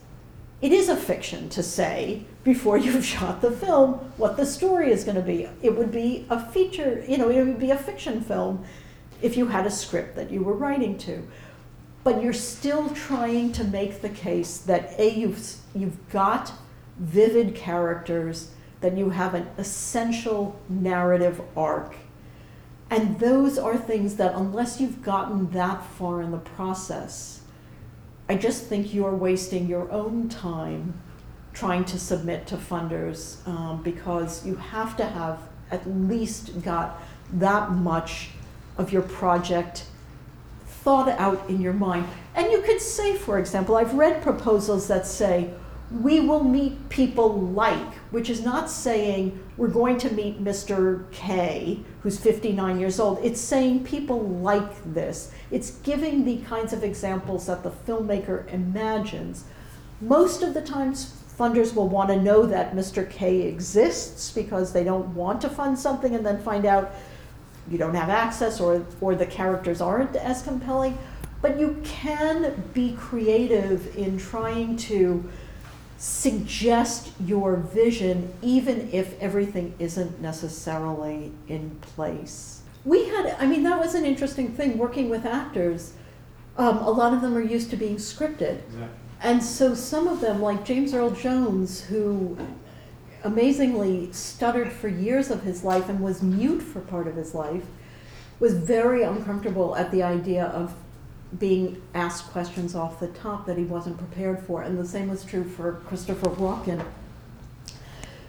it 0.62 0.72
is 0.72 0.88
a 0.88 0.96
fiction 0.96 1.50
to 1.50 1.62
say 1.62 2.24
before 2.44 2.78
you've 2.78 3.04
shot 3.14 3.40
the 3.40 3.50
film 3.50 3.94
what 4.16 4.36
the 4.36 4.46
story 4.46 4.90
is 4.90 5.04
going 5.04 5.16
to 5.16 5.22
be. 5.22 5.48
It 5.62 5.76
would 5.76 5.92
be 5.92 6.26
a 6.30 6.40
feature, 6.50 7.04
you 7.08 7.18
know, 7.18 7.28
it 7.28 7.44
would 7.44 7.58
be 7.58 7.70
a 7.70 7.78
fiction 7.78 8.20
film 8.20 8.64
if 9.20 9.36
you 9.36 9.46
had 9.46 9.66
a 9.66 9.70
script 9.70 10.16
that 10.16 10.30
you 10.30 10.42
were 10.42 10.54
writing 10.54 10.98
to. 10.98 11.26
But 12.04 12.22
you're 12.22 12.32
still 12.32 12.90
trying 12.90 13.52
to 13.52 13.64
make 13.64 14.00
the 14.00 14.08
case 14.08 14.58
that 14.58 14.98
A, 14.98 15.08
you've, 15.08 15.56
you've 15.74 16.08
got 16.10 16.52
vivid 16.98 17.54
characters, 17.54 18.50
that 18.80 18.98
you 18.98 19.10
have 19.10 19.34
an 19.34 19.48
essential 19.56 20.60
narrative 20.68 21.40
arc. 21.56 21.94
And 22.90 23.18
those 23.20 23.56
are 23.56 23.76
things 23.76 24.16
that, 24.16 24.34
unless 24.34 24.80
you've 24.80 25.02
gotten 25.02 25.50
that 25.52 25.82
far 25.82 26.20
in 26.20 26.32
the 26.32 26.38
process, 26.38 27.42
I 28.28 28.34
just 28.34 28.66
think 28.66 28.92
you're 28.92 29.14
wasting 29.14 29.68
your 29.68 29.90
own 29.90 30.28
time 30.28 31.00
trying 31.52 31.84
to 31.84 31.98
submit 31.98 32.46
to 32.46 32.56
funders 32.56 33.46
um, 33.46 33.82
because 33.82 34.44
you 34.46 34.56
have 34.56 34.96
to 34.96 35.04
have 35.04 35.38
at 35.70 35.86
least 35.88 36.62
got 36.62 37.02
that 37.32 37.70
much 37.72 38.30
of 38.76 38.92
your 38.92 39.02
project 39.02 39.86
thought 40.66 41.08
out 41.08 41.48
in 41.48 41.60
your 41.60 41.72
mind. 41.72 42.06
And 42.34 42.50
you 42.50 42.62
could 42.62 42.80
say, 42.80 43.16
for 43.16 43.38
example, 43.38 43.76
I've 43.76 43.94
read 43.94 44.22
proposals 44.22 44.88
that 44.88 45.06
say, 45.06 45.52
we 46.00 46.20
will 46.20 46.42
meet 46.42 46.88
people 46.88 47.34
like, 47.34 47.94
which 48.10 48.30
is 48.30 48.42
not 48.42 48.70
saying 48.70 49.38
we're 49.56 49.68
going 49.68 49.98
to 49.98 50.12
meet 50.12 50.42
Mr. 50.42 51.10
K, 51.12 51.80
who's 52.02 52.18
59 52.18 52.80
years 52.80 52.98
old. 52.98 53.18
It's 53.22 53.40
saying 53.40 53.84
people 53.84 54.20
like 54.20 54.94
this. 54.94 55.32
It's 55.50 55.70
giving 55.70 56.24
the 56.24 56.38
kinds 56.38 56.72
of 56.72 56.82
examples 56.82 57.46
that 57.46 57.62
the 57.62 57.70
filmmaker 57.70 58.50
imagines. 58.52 59.44
Most 60.00 60.42
of 60.42 60.54
the 60.54 60.62
times, 60.62 61.21
funders 61.42 61.74
will 61.74 61.88
want 61.88 62.08
to 62.08 62.22
know 62.22 62.46
that 62.46 62.72
Mr. 62.72 63.08
K 63.10 63.42
exists 63.42 64.30
because 64.30 64.72
they 64.72 64.84
don't 64.84 65.08
want 65.08 65.40
to 65.40 65.48
fund 65.48 65.76
something 65.76 66.14
and 66.14 66.24
then 66.24 66.40
find 66.40 66.64
out 66.64 66.92
you 67.68 67.78
don't 67.78 67.94
have 67.94 68.08
access 68.08 68.60
or, 68.60 68.86
or 69.00 69.16
the 69.16 69.26
characters 69.26 69.80
aren't 69.80 70.14
as 70.14 70.42
compelling. 70.42 70.96
But 71.40 71.58
you 71.58 71.80
can 71.82 72.62
be 72.72 72.94
creative 72.96 73.96
in 73.96 74.18
trying 74.18 74.76
to 74.88 75.28
suggest 75.98 77.10
your 77.24 77.56
vision, 77.56 78.32
even 78.40 78.88
if 78.92 79.20
everything 79.20 79.74
isn't 79.80 80.20
necessarily 80.20 81.32
in 81.48 81.70
place. 81.80 82.62
We 82.84 83.06
had, 83.06 83.36
I 83.40 83.46
mean, 83.46 83.64
that 83.64 83.80
was 83.80 83.96
an 83.96 84.04
interesting 84.04 84.52
thing 84.52 84.78
working 84.78 85.08
with 85.10 85.26
actors. 85.26 85.94
Um, 86.56 86.78
a 86.78 86.90
lot 86.90 87.12
of 87.12 87.20
them 87.20 87.36
are 87.36 87.42
used 87.42 87.70
to 87.70 87.76
being 87.76 87.96
scripted. 87.96 88.60
Exactly. 88.66 89.01
And 89.22 89.42
so 89.42 89.74
some 89.74 90.08
of 90.08 90.20
them, 90.20 90.42
like 90.42 90.64
James 90.64 90.92
Earl 90.92 91.10
Jones, 91.10 91.82
who 91.82 92.36
amazingly 93.22 94.12
stuttered 94.12 94.72
for 94.72 94.88
years 94.88 95.30
of 95.30 95.44
his 95.44 95.62
life 95.62 95.88
and 95.88 96.00
was 96.00 96.22
mute 96.22 96.60
for 96.60 96.80
part 96.80 97.06
of 97.06 97.14
his 97.14 97.34
life, 97.34 97.64
was 98.40 98.54
very 98.54 99.04
uncomfortable 99.04 99.76
at 99.76 99.92
the 99.92 100.02
idea 100.02 100.46
of 100.46 100.74
being 101.38 101.80
asked 101.94 102.24
questions 102.32 102.74
off 102.74 102.98
the 102.98 103.06
top 103.08 103.46
that 103.46 103.56
he 103.56 103.64
wasn't 103.64 103.96
prepared 103.96 104.40
for. 104.40 104.62
And 104.62 104.76
the 104.76 104.86
same 104.86 105.08
was 105.08 105.24
true 105.24 105.44
for 105.44 105.74
Christopher 105.86 106.28
Walken. 106.30 106.84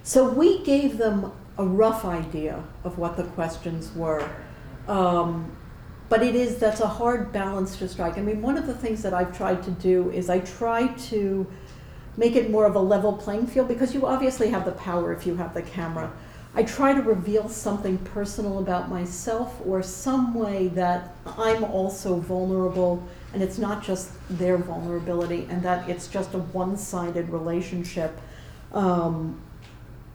So 0.04 0.30
we 0.30 0.64
gave 0.64 1.00
them 1.00 1.32
a 1.58 1.66
rough 1.66 2.06
idea 2.06 2.64
of 2.84 3.00
what 3.00 3.18
the 3.18 3.24
questions 3.24 3.94
were. 3.96 4.30
Um, 4.88 5.56
but 6.10 6.22
it 6.22 6.36
is, 6.36 6.58
that's 6.58 6.82
a 6.82 6.88
hard 6.88 7.32
balance 7.32 7.78
to 7.78 7.88
strike. 7.88 8.18
I 8.18 8.22
mean, 8.22 8.42
one 8.42 8.58
of 8.58 8.68
the 8.68 8.74
things 8.74 9.02
that 9.04 9.14
I've 9.14 9.36
tried 9.36 9.64
to 9.64 9.72
do 9.72 10.12
is 10.12 10.30
I 10.30 10.40
try 10.40 10.88
to 10.88 11.48
make 12.18 12.36
it 12.36 12.50
more 12.50 12.66
of 12.66 12.76
a 12.76 12.80
level 12.80 13.14
playing 13.14 13.48
field 13.48 13.68
because 13.68 13.94
you 13.94 14.06
obviously 14.06 14.50
have 14.50 14.66
the 14.66 14.72
power 14.74 15.12
if 15.14 15.26
you 15.26 15.36
have 15.36 15.54
the 15.54 15.62
camera. 15.62 16.12
I 16.56 16.62
try 16.62 16.94
to 16.94 17.02
reveal 17.02 17.50
something 17.50 17.98
personal 18.00 18.60
about 18.60 18.88
myself 18.88 19.60
or 19.66 19.82
some 19.82 20.36
way 20.36 20.68
that 20.70 21.16
I'm 21.26 21.64
also 21.64 22.18
vulnerable 22.18 23.02
and 23.34 23.42
it's 23.42 23.58
not 23.58 23.84
just 23.84 24.12
their 24.30 24.58
vulnerability 24.58 25.48
and 25.50 25.64
that 25.64 25.90
it's 25.90 26.08
just 26.08 26.36
a 26.36 26.38
one-sided 26.38 27.30
relationship. 27.30 28.20
Um, 28.72 29.42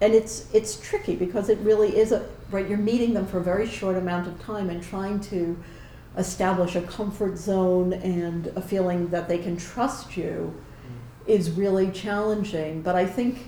and 0.00 0.14
it's 0.14 0.46
it's 0.54 0.78
tricky 0.80 1.16
because 1.16 1.48
it 1.48 1.58
really 1.58 1.96
is 1.96 2.12
a 2.12 2.28
right 2.50 2.68
you're 2.68 2.78
meeting 2.78 3.14
them 3.14 3.26
for 3.26 3.38
a 3.38 3.42
very 3.42 3.66
short 3.66 3.96
amount 3.96 4.26
of 4.26 4.40
time 4.40 4.70
and 4.70 4.82
trying 4.82 5.20
to 5.20 5.56
establish 6.16 6.74
a 6.74 6.82
comfort 6.82 7.36
zone 7.36 7.92
and 7.92 8.48
a 8.48 8.60
feeling 8.60 9.08
that 9.08 9.28
they 9.28 9.38
can 9.38 9.56
trust 9.56 10.16
you 10.16 10.52
is 11.26 11.50
really 11.50 11.90
challenging 11.90 12.82
but 12.82 12.96
i 12.96 13.04
think 13.04 13.38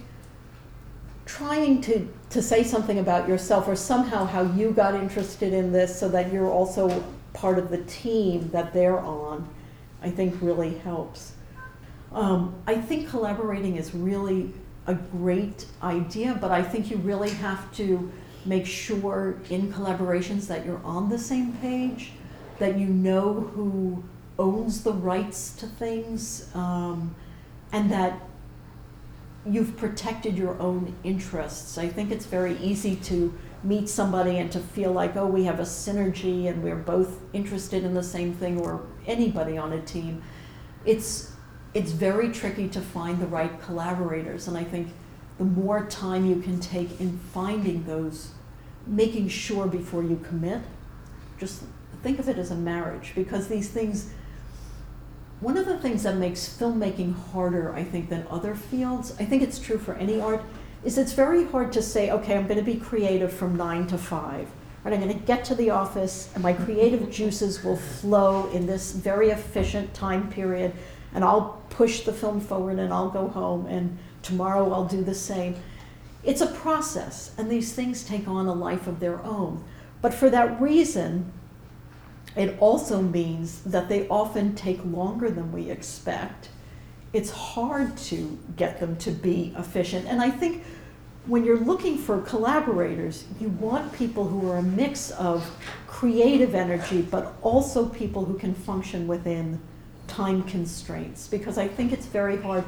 trying 1.30 1.80
to, 1.80 2.08
to 2.28 2.42
say 2.42 2.64
something 2.64 2.98
about 2.98 3.28
yourself 3.28 3.68
or 3.68 3.76
somehow 3.76 4.24
how 4.24 4.42
you 4.42 4.72
got 4.72 4.94
interested 4.94 5.52
in 5.52 5.70
this 5.70 5.96
so 5.96 6.08
that 6.08 6.32
you're 6.32 6.50
also 6.50 7.04
part 7.32 7.56
of 7.56 7.70
the 7.70 7.78
team 7.84 8.50
that 8.50 8.72
they're 8.72 8.98
on, 8.98 9.48
I 10.02 10.10
think 10.10 10.34
really 10.42 10.76
helps. 10.78 11.34
Um, 12.12 12.60
I 12.66 12.74
think 12.74 13.08
collaborating 13.08 13.76
is 13.76 13.94
really 13.94 14.52
a 14.88 14.94
great 14.94 15.66
idea, 15.84 16.36
but 16.40 16.50
I 16.50 16.62
think 16.64 16.90
you 16.90 16.96
really 16.96 17.30
have 17.30 17.72
to 17.76 18.10
make 18.44 18.66
sure 18.66 19.38
in 19.50 19.72
collaborations 19.72 20.46
that 20.46 20.64
you're 20.64 20.82
on 20.84 21.08
the 21.08 21.18
same 21.18 21.52
page, 21.54 22.12
that 22.58 22.78
you 22.78 22.86
know 22.86 23.32
who 23.54 24.02
owns 24.38 24.82
the 24.82 24.92
rights 24.92 25.52
to 25.56 25.66
things, 25.66 26.48
um, 26.54 27.14
and 27.72 27.90
that 27.90 28.20
you've 29.46 29.76
protected 29.76 30.36
your 30.36 30.58
own 30.60 30.94
interests. 31.04 31.78
I 31.78 31.88
think 31.88 32.10
it's 32.10 32.26
very 32.26 32.56
easy 32.58 32.96
to 32.96 33.32
meet 33.62 33.88
somebody 33.88 34.38
and 34.38 34.50
to 34.52 34.58
feel 34.58 34.92
like, 34.92 35.16
oh, 35.16 35.26
we 35.26 35.44
have 35.44 35.60
a 35.60 35.64
synergy 35.64 36.48
and 36.48 36.62
we're 36.62 36.76
both 36.76 37.20
interested 37.32 37.84
in 37.84 37.94
the 37.94 38.02
same 38.02 38.32
thing, 38.32 38.58
or 38.60 38.86
anybody 39.06 39.58
on 39.58 39.72
a 39.72 39.80
team. 39.82 40.22
It's 40.84 41.32
it's 41.72 41.92
very 41.92 42.30
tricky 42.30 42.68
to 42.68 42.80
find 42.80 43.20
the 43.20 43.26
right 43.26 43.60
collaborators, 43.62 44.48
and 44.48 44.56
I 44.56 44.64
think 44.64 44.88
the 45.40 45.46
more 45.46 45.86
time 45.86 46.26
you 46.26 46.38
can 46.38 46.60
take 46.60 47.00
in 47.00 47.18
finding 47.32 47.82
those, 47.84 48.32
making 48.86 49.26
sure 49.26 49.66
before 49.66 50.02
you 50.02 50.20
commit, 50.22 50.60
just 51.38 51.62
think 52.02 52.18
of 52.18 52.28
it 52.28 52.36
as 52.36 52.50
a 52.50 52.54
marriage 52.54 53.12
because 53.14 53.48
these 53.48 53.70
things 53.70 54.12
one 55.40 55.56
of 55.56 55.64
the 55.64 55.78
things 55.78 56.02
that 56.02 56.16
makes 56.16 56.46
filmmaking 56.46 57.14
harder, 57.32 57.74
I 57.74 57.82
think, 57.82 58.10
than 58.10 58.26
other 58.28 58.54
fields, 58.54 59.16
I 59.18 59.24
think 59.24 59.42
it's 59.42 59.58
true 59.58 59.78
for 59.78 59.94
any 59.94 60.20
art, 60.20 60.42
is 60.84 60.98
it's 60.98 61.14
very 61.14 61.46
hard 61.46 61.72
to 61.72 61.80
say, 61.80 62.10
okay, 62.10 62.36
I'm 62.36 62.46
going 62.46 62.58
to 62.58 62.64
be 62.64 62.78
creative 62.78 63.32
from 63.32 63.56
nine 63.56 63.86
to 63.86 63.96
five. 63.96 64.50
Right, 64.84 64.92
I'm 64.92 65.00
going 65.00 65.18
to 65.18 65.24
get 65.24 65.46
to 65.46 65.54
the 65.54 65.70
office, 65.70 66.30
and 66.34 66.42
my 66.42 66.52
creative 66.52 67.10
juices 67.10 67.64
will 67.64 67.78
flow 67.78 68.50
in 68.50 68.66
this 68.66 68.92
very 68.92 69.30
efficient 69.30 69.94
time 69.94 70.30
period, 70.30 70.74
and 71.14 71.24
I'll 71.24 71.62
push 71.70 72.02
the 72.02 72.12
film 72.12 72.42
forward, 72.42 72.78
and 72.78 72.92
I'll 72.92 73.10
go 73.10 73.28
home, 73.28 73.64
and 73.64 73.96
tomorrow 74.22 74.72
I'll 74.72 74.86
do 74.86 75.02
the 75.02 75.14
same. 75.14 75.56
It's 76.22 76.40
a 76.40 76.46
process, 76.46 77.32
and 77.38 77.50
these 77.50 77.72
things 77.72 78.04
take 78.04 78.28
on 78.28 78.46
a 78.46 78.52
life 78.52 78.86
of 78.86 79.00
their 79.00 79.22
own. 79.22 79.64
But 80.02 80.14
for 80.14 80.30
that 80.30 80.60
reason, 80.60 81.32
it 82.36 82.56
also 82.60 83.02
means 83.02 83.62
that 83.62 83.88
they 83.88 84.06
often 84.08 84.54
take 84.54 84.80
longer 84.84 85.30
than 85.30 85.52
we 85.52 85.70
expect. 85.70 86.48
It's 87.12 87.30
hard 87.30 87.96
to 87.96 88.38
get 88.56 88.78
them 88.78 88.96
to 88.98 89.10
be 89.10 89.54
efficient. 89.58 90.06
And 90.06 90.20
I 90.20 90.30
think 90.30 90.62
when 91.26 91.44
you're 91.44 91.58
looking 91.58 91.98
for 91.98 92.20
collaborators, 92.20 93.24
you 93.40 93.48
want 93.48 93.92
people 93.92 94.26
who 94.28 94.50
are 94.50 94.58
a 94.58 94.62
mix 94.62 95.10
of 95.12 95.50
creative 95.86 96.54
energy, 96.54 97.02
but 97.02 97.34
also 97.42 97.88
people 97.88 98.24
who 98.24 98.38
can 98.38 98.54
function 98.54 99.06
within 99.06 99.60
time 100.06 100.42
constraints. 100.44 101.26
Because 101.26 101.58
I 101.58 101.66
think 101.66 101.92
it's 101.92 102.06
very 102.06 102.36
hard. 102.36 102.64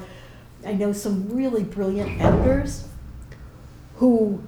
I 0.65 0.73
know 0.73 0.93
some 0.93 1.29
really 1.29 1.63
brilliant 1.63 2.21
editors 2.21 2.87
who 3.97 4.41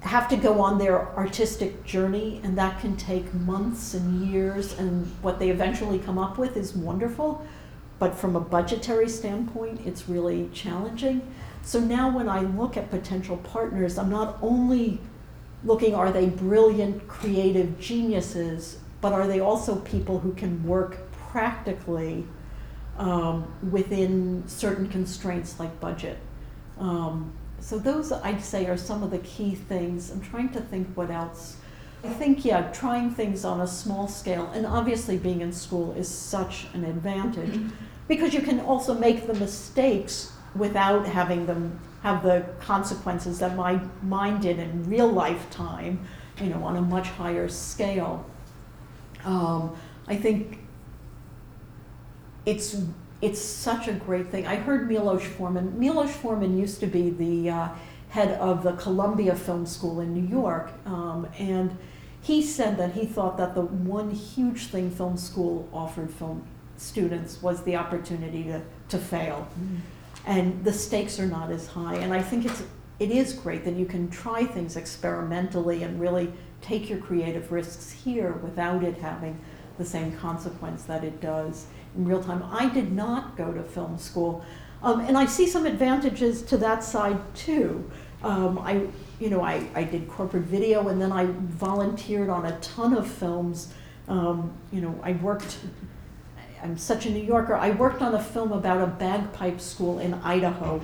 have 0.00 0.28
to 0.28 0.36
go 0.36 0.60
on 0.60 0.78
their 0.78 1.08
artistic 1.16 1.84
journey, 1.84 2.40
and 2.42 2.58
that 2.58 2.80
can 2.80 2.96
take 2.96 3.32
months 3.34 3.94
and 3.94 4.26
years, 4.28 4.76
and 4.78 5.06
what 5.22 5.38
they 5.38 5.50
eventually 5.50 5.98
come 5.98 6.18
up 6.18 6.38
with 6.38 6.56
is 6.56 6.74
wonderful. 6.74 7.46
But 7.98 8.16
from 8.16 8.34
a 8.34 8.40
budgetary 8.40 9.08
standpoint, 9.08 9.86
it's 9.86 10.08
really 10.08 10.50
challenging. 10.52 11.32
So 11.62 11.78
now, 11.78 12.10
when 12.10 12.28
I 12.28 12.40
look 12.40 12.76
at 12.76 12.90
potential 12.90 13.36
partners, 13.36 13.96
I'm 13.96 14.10
not 14.10 14.38
only 14.42 14.98
looking 15.64 15.94
are 15.94 16.10
they 16.10 16.26
brilliant, 16.26 17.06
creative 17.06 17.78
geniuses, 17.78 18.78
but 19.00 19.12
are 19.12 19.28
they 19.28 19.38
also 19.38 19.76
people 19.76 20.18
who 20.18 20.32
can 20.32 20.66
work 20.66 20.98
practically 21.12 22.26
um, 22.98 23.52
within 23.70 24.44
certain 24.46 24.88
constraints 24.88 25.58
like 25.58 25.78
budget? 25.80 26.18
Um, 26.78 27.32
so 27.60 27.78
those, 27.78 28.10
I'd 28.10 28.42
say, 28.42 28.66
are 28.66 28.76
some 28.76 29.02
of 29.02 29.10
the 29.10 29.18
key 29.18 29.54
things. 29.54 30.10
I'm 30.10 30.20
trying 30.20 30.50
to 30.50 30.60
think 30.60 30.88
what 30.94 31.10
else. 31.10 31.56
I 32.04 32.08
think, 32.08 32.44
yeah, 32.44 32.62
trying 32.72 33.12
things 33.12 33.44
on 33.44 33.60
a 33.60 33.66
small 33.66 34.08
scale, 34.08 34.50
and 34.52 34.66
obviously 34.66 35.16
being 35.16 35.40
in 35.40 35.52
school 35.52 35.92
is 35.92 36.08
such 36.08 36.66
an 36.74 36.84
advantage 36.84 37.50
mm-hmm. 37.50 37.68
because 38.08 38.34
you 38.34 38.40
can 38.40 38.58
also 38.58 38.94
make 38.94 39.28
the 39.28 39.34
mistakes 39.34 40.32
without 40.56 41.06
having 41.06 41.46
them 41.46 41.78
have 42.02 42.24
the 42.24 42.44
consequences 42.58 43.38
that 43.38 43.54
my 43.54 43.80
mind 44.02 44.42
did 44.42 44.58
in 44.58 44.82
real 44.90 45.06
life 45.06 45.48
time, 45.50 46.00
you 46.40 46.48
know, 46.48 46.64
on 46.64 46.76
a 46.76 46.82
much 46.82 47.06
higher 47.06 47.48
scale. 47.48 48.26
Um, 49.24 49.76
I 50.08 50.16
think 50.16 50.58
it's 52.46 52.82
it's 53.20 53.40
such 53.40 53.86
a 53.86 53.92
great 53.92 54.28
thing. 54.30 54.46
I 54.46 54.56
heard 54.56 54.88
Milos 54.88 55.24
Forman. 55.24 55.78
Milos 55.78 56.10
Forman 56.10 56.58
used 56.58 56.80
to 56.80 56.86
be 56.86 57.10
the 57.10 57.50
uh, 57.50 57.68
head 58.08 58.36
of 58.40 58.64
the 58.64 58.72
Columbia 58.72 59.36
Film 59.36 59.64
School 59.64 60.00
in 60.00 60.12
New 60.12 60.28
York, 60.28 60.72
um, 60.86 61.28
and 61.38 61.76
he 62.20 62.42
said 62.42 62.76
that 62.78 62.92
he 62.92 63.06
thought 63.06 63.36
that 63.36 63.54
the 63.54 63.62
one 63.62 64.10
huge 64.10 64.66
thing 64.66 64.90
film 64.90 65.16
school 65.16 65.68
offered 65.72 66.10
film 66.10 66.44
students 66.76 67.42
was 67.42 67.62
the 67.62 67.76
opportunity 67.76 68.44
to, 68.44 68.60
to 68.88 68.98
fail. 68.98 69.48
Mm. 69.60 69.80
And 70.24 70.64
the 70.64 70.72
stakes 70.72 71.18
are 71.18 71.26
not 71.26 71.50
as 71.50 71.66
high. 71.66 71.96
And 71.96 72.12
I 72.12 72.22
think 72.22 72.44
it's 72.44 72.62
it 73.00 73.10
is 73.10 73.32
great 73.32 73.64
that 73.64 73.74
you 73.74 73.86
can 73.86 74.08
try 74.10 74.44
things 74.44 74.76
experimentally 74.76 75.82
and 75.82 76.00
really 76.00 76.32
take 76.60 76.88
your 76.88 76.98
creative 76.98 77.50
risks 77.50 77.90
here 77.90 78.32
without 78.34 78.84
it 78.84 78.96
having 78.98 79.40
the 79.78 79.84
same 79.84 80.16
consequence 80.18 80.84
that 80.84 81.02
it 81.02 81.20
does 81.20 81.66
in 81.96 82.04
real 82.06 82.22
time. 82.22 82.44
I 82.50 82.68
did 82.68 82.92
not 82.92 83.36
go 83.36 83.52
to 83.52 83.62
film 83.62 83.98
school, 83.98 84.44
um, 84.82 85.00
and 85.00 85.16
I 85.16 85.26
see 85.26 85.46
some 85.46 85.66
advantages 85.66 86.42
to 86.42 86.56
that 86.58 86.82
side 86.82 87.18
too. 87.34 87.90
Um, 88.22 88.58
I, 88.58 88.86
you 89.18 89.30
know, 89.30 89.42
I, 89.42 89.66
I 89.74 89.84
did 89.84 90.08
corporate 90.08 90.44
video, 90.44 90.88
and 90.88 91.00
then 91.00 91.12
I 91.12 91.26
volunteered 91.26 92.28
on 92.28 92.46
a 92.46 92.58
ton 92.60 92.94
of 92.94 93.10
films. 93.10 93.72
Um, 94.08 94.52
you 94.70 94.80
know, 94.80 94.98
I 95.02 95.12
worked. 95.12 95.58
I'm 96.62 96.78
such 96.78 97.06
a 97.06 97.10
New 97.10 97.22
Yorker. 97.22 97.56
I 97.56 97.70
worked 97.70 98.02
on 98.02 98.14
a 98.14 98.22
film 98.22 98.52
about 98.52 98.80
a 98.80 98.86
bagpipe 98.86 99.60
school 99.60 99.98
in 99.98 100.14
Idaho, 100.14 100.80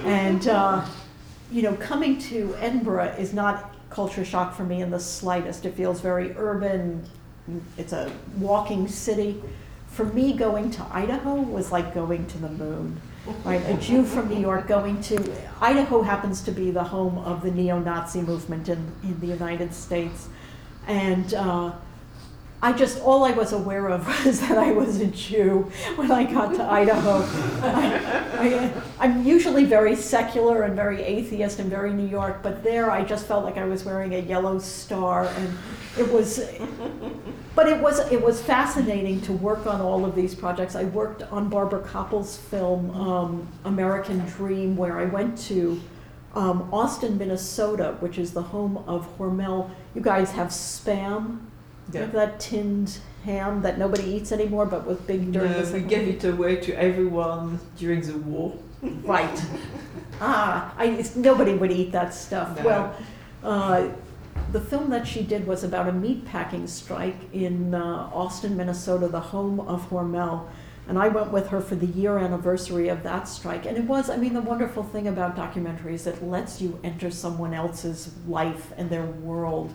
and 0.00 0.48
uh, 0.48 0.84
you 1.50 1.62
know, 1.62 1.74
coming 1.76 2.18
to 2.18 2.56
Edinburgh 2.58 3.14
is 3.18 3.32
not 3.32 3.74
culture 3.90 4.24
shock 4.24 4.54
for 4.54 4.64
me 4.64 4.80
in 4.80 4.90
the 4.90 4.98
slightest. 4.98 5.66
It 5.66 5.74
feels 5.74 6.00
very 6.00 6.34
urban. 6.36 7.04
It's 7.76 7.92
a 7.92 8.10
walking 8.38 8.88
city. 8.88 9.40
For 9.92 10.04
me, 10.06 10.32
going 10.32 10.70
to 10.72 10.86
Idaho 10.90 11.34
was 11.34 11.70
like 11.70 11.94
going 11.94 12.26
to 12.26 12.38
the 12.38 12.48
moon. 12.48 13.00
Right, 13.44 13.62
a 13.68 13.74
Jew 13.74 14.04
from 14.04 14.28
New 14.28 14.40
York 14.40 14.66
going 14.66 15.00
to 15.02 15.32
Idaho 15.60 16.02
happens 16.02 16.40
to 16.42 16.50
be 16.50 16.72
the 16.72 16.82
home 16.82 17.18
of 17.18 17.42
the 17.42 17.52
neo-Nazi 17.52 18.20
movement 18.20 18.68
in, 18.68 18.90
in 19.04 19.20
the 19.20 19.28
United 19.28 19.72
States, 19.72 20.28
and 20.88 21.32
uh, 21.34 21.70
I 22.64 22.72
just 22.72 23.00
all 23.00 23.24
I 23.24 23.32
was 23.32 23.52
aware 23.52 23.88
of 23.88 24.06
was 24.24 24.38
that 24.40 24.56
I 24.56 24.70
was 24.70 25.00
a 25.00 25.08
Jew 25.08 25.70
when 25.96 26.12
I 26.12 26.32
got 26.32 26.54
to 26.54 26.62
Idaho. 26.62 27.24
I, 29.00 29.04
am 29.04 29.26
usually 29.26 29.64
very 29.64 29.96
secular 29.96 30.62
and 30.62 30.76
very 30.76 31.02
atheist 31.02 31.58
and 31.58 31.68
very 31.68 31.92
New 31.92 32.06
York, 32.06 32.40
but 32.40 32.62
there 32.62 32.88
I 32.88 33.02
just 33.04 33.26
felt 33.26 33.44
like 33.44 33.56
I 33.56 33.64
was 33.64 33.84
wearing 33.84 34.14
a 34.14 34.20
yellow 34.20 34.60
star, 34.60 35.26
and 35.26 35.58
it 35.98 36.10
was. 36.10 36.40
But 37.54 37.68
it 37.68 37.82
was 37.82 37.98
it 38.12 38.22
was 38.22 38.40
fascinating 38.40 39.20
to 39.22 39.32
work 39.32 39.66
on 39.66 39.80
all 39.80 40.04
of 40.04 40.14
these 40.14 40.34
projects. 40.34 40.76
I 40.76 40.84
worked 40.84 41.22
on 41.24 41.48
Barbara 41.48 41.80
Kopple's 41.80 42.36
film 42.36 42.90
um, 42.92 43.48
American 43.64 44.20
Dream, 44.20 44.76
where 44.76 44.98
I 44.98 45.04
went 45.04 45.36
to. 45.48 45.80
Um, 46.34 46.72
Austin, 46.72 47.18
Minnesota, 47.18 47.98
which 48.00 48.16
is 48.16 48.32
the 48.32 48.40
home 48.40 48.82
of 48.86 49.06
Hormel. 49.18 49.68
You 49.94 50.00
guys 50.00 50.30
have 50.30 50.48
spam 50.48 51.40
Yeah. 51.92 52.06
that 52.06 52.40
tinned 52.40 52.98
ham 53.24 53.62
that 53.62 53.78
nobody 53.78 54.04
eats 54.04 54.32
anymore, 54.32 54.66
but 54.66 54.86
with 54.86 55.06
big 55.06 55.32
dirt. 55.32 55.50
No, 55.50 55.72
we 55.72 55.80
gave 55.80 56.08
it 56.08 56.24
away 56.24 56.56
to 56.56 56.74
everyone 56.74 57.60
during 57.76 58.00
the 58.00 58.18
war. 58.18 58.56
Right. 58.82 59.44
ah, 60.20 60.74
I, 60.76 61.04
nobody 61.14 61.54
would 61.54 61.70
eat 61.70 61.92
that 61.92 62.14
stuff. 62.14 62.56
No. 62.58 62.64
Well, 62.64 62.96
uh, 63.44 63.88
the 64.50 64.60
film 64.60 64.90
that 64.90 65.06
she 65.06 65.22
did 65.22 65.46
was 65.46 65.64
about 65.64 65.88
a 65.88 65.92
meatpacking 65.92 66.68
strike 66.68 67.32
in 67.32 67.74
uh, 67.74 68.10
Austin, 68.12 68.56
Minnesota, 68.56 69.08
the 69.08 69.20
home 69.20 69.60
of 69.60 69.88
Hormel. 69.88 70.48
And 70.88 70.98
I 70.98 71.08
went 71.08 71.30
with 71.30 71.48
her 71.48 71.60
for 71.60 71.76
the 71.76 71.86
year 71.86 72.18
anniversary 72.18 72.88
of 72.88 73.04
that 73.04 73.28
strike. 73.28 73.66
And 73.66 73.76
it 73.76 73.84
was, 73.84 74.10
I 74.10 74.16
mean, 74.16 74.34
the 74.34 74.40
wonderful 74.40 74.82
thing 74.82 75.06
about 75.06 75.36
documentaries, 75.36 76.06
it 76.08 76.22
lets 76.24 76.60
you 76.60 76.80
enter 76.82 77.10
someone 77.10 77.54
else's 77.54 78.12
life 78.26 78.72
and 78.76 78.90
their 78.90 79.04
world. 79.04 79.72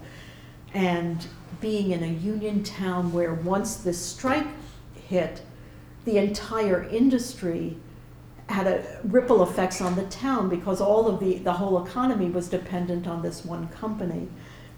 And 0.73 1.25
being 1.61 1.91
in 1.91 2.03
a 2.03 2.07
union 2.07 2.63
town 2.63 3.11
where 3.11 3.33
once 3.33 3.77
this 3.77 4.03
strike 4.03 4.47
hit, 5.07 5.41
the 6.05 6.17
entire 6.17 6.83
industry 6.83 7.77
had 8.49 8.67
a 8.67 8.99
ripple 9.03 9.43
effects 9.43 9.81
on 9.81 9.95
the 9.95 10.05
town 10.05 10.47
because 10.49 10.79
all 10.79 11.07
of 11.07 11.19
the, 11.19 11.37
the 11.39 11.53
whole 11.53 11.85
economy 11.85 12.29
was 12.29 12.47
dependent 12.47 13.07
on 13.07 13.21
this 13.21 13.43
one 13.43 13.67
company. 13.69 14.27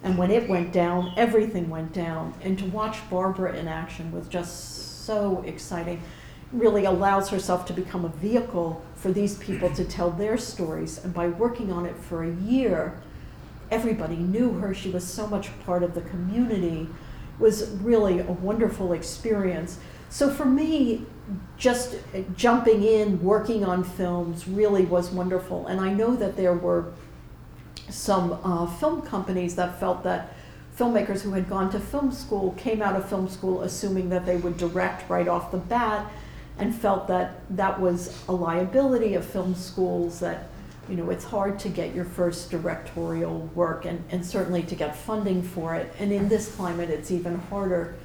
And 0.03 0.17
when 0.17 0.31
it 0.31 0.49
went 0.49 0.71
down, 0.71 1.13
everything 1.17 1.69
went 1.69 1.93
down. 1.93 2.33
And 2.41 2.57
to 2.59 2.65
watch 2.65 2.97
Barbara 3.09 3.55
in 3.55 3.67
action 3.67 4.11
was 4.11 4.27
just 4.27 5.05
so 5.05 5.43
exciting. 5.45 6.01
Really 6.51 6.85
allows 6.85 7.29
herself 7.29 7.65
to 7.67 7.73
become 7.73 8.05
a 8.05 8.09
vehicle 8.09 8.83
for 8.95 9.11
these 9.11 9.37
people 9.37 9.69
to 9.75 9.83
tell 9.83 10.09
their 10.09 10.37
stories. 10.37 11.03
And 11.03 11.13
by 11.13 11.27
working 11.27 11.71
on 11.71 11.85
it 11.85 11.97
for 11.97 12.23
a 12.23 12.31
year, 12.31 13.01
everybody 13.71 14.15
knew 14.15 14.53
her. 14.53 14.73
She 14.73 14.89
was 14.89 15.05
so 15.05 15.27
much 15.27 15.49
part 15.65 15.83
of 15.83 15.93
the 15.93 16.01
community. 16.01 16.87
It 17.39 17.41
was 17.41 17.69
really 17.81 18.19
a 18.19 18.31
wonderful 18.31 18.93
experience. 18.93 19.79
So 20.09 20.29
for 20.29 20.45
me, 20.45 21.05
just 21.57 21.97
jumping 22.35 22.83
in, 22.83 23.21
working 23.23 23.63
on 23.63 23.83
films 23.83 24.47
really 24.47 24.85
was 24.85 25.11
wonderful. 25.11 25.67
And 25.67 25.79
I 25.79 25.93
know 25.93 26.15
that 26.15 26.35
there 26.35 26.53
were 26.53 26.91
some 27.89 28.39
uh, 28.43 28.65
film 28.65 29.01
companies 29.01 29.55
that 29.55 29.79
felt 29.79 30.03
that 30.03 30.33
filmmakers 30.77 31.21
who 31.21 31.31
had 31.31 31.49
gone 31.49 31.69
to 31.71 31.79
film 31.79 32.11
school 32.11 32.53
came 32.53 32.81
out 32.81 32.95
of 32.95 33.07
film 33.07 33.27
school 33.27 33.61
assuming 33.63 34.09
that 34.09 34.25
they 34.25 34.37
would 34.37 34.57
direct 34.57 35.09
right 35.09 35.27
off 35.27 35.51
the 35.51 35.57
bat 35.57 36.09
and 36.57 36.73
felt 36.73 37.07
that 37.07 37.41
that 37.49 37.79
was 37.79 38.23
a 38.27 38.31
liability 38.31 39.13
of 39.13 39.25
film 39.25 39.53
schools 39.55 40.19
that 40.19 40.49
you 40.89 40.95
know 40.95 41.09
it's 41.09 41.23
hard 41.23 41.59
to 41.59 41.69
get 41.69 41.93
your 41.93 42.05
first 42.05 42.49
directorial 42.49 43.49
work 43.53 43.85
and, 43.85 44.03
and 44.09 44.25
certainly 44.25 44.63
to 44.63 44.75
get 44.75 44.95
funding 44.95 45.41
for 45.41 45.75
it 45.75 45.93
and 45.99 46.11
in 46.11 46.27
this 46.27 46.53
climate 46.55 46.89
it's 46.89 47.11
even 47.11 47.37
harder 47.37 47.95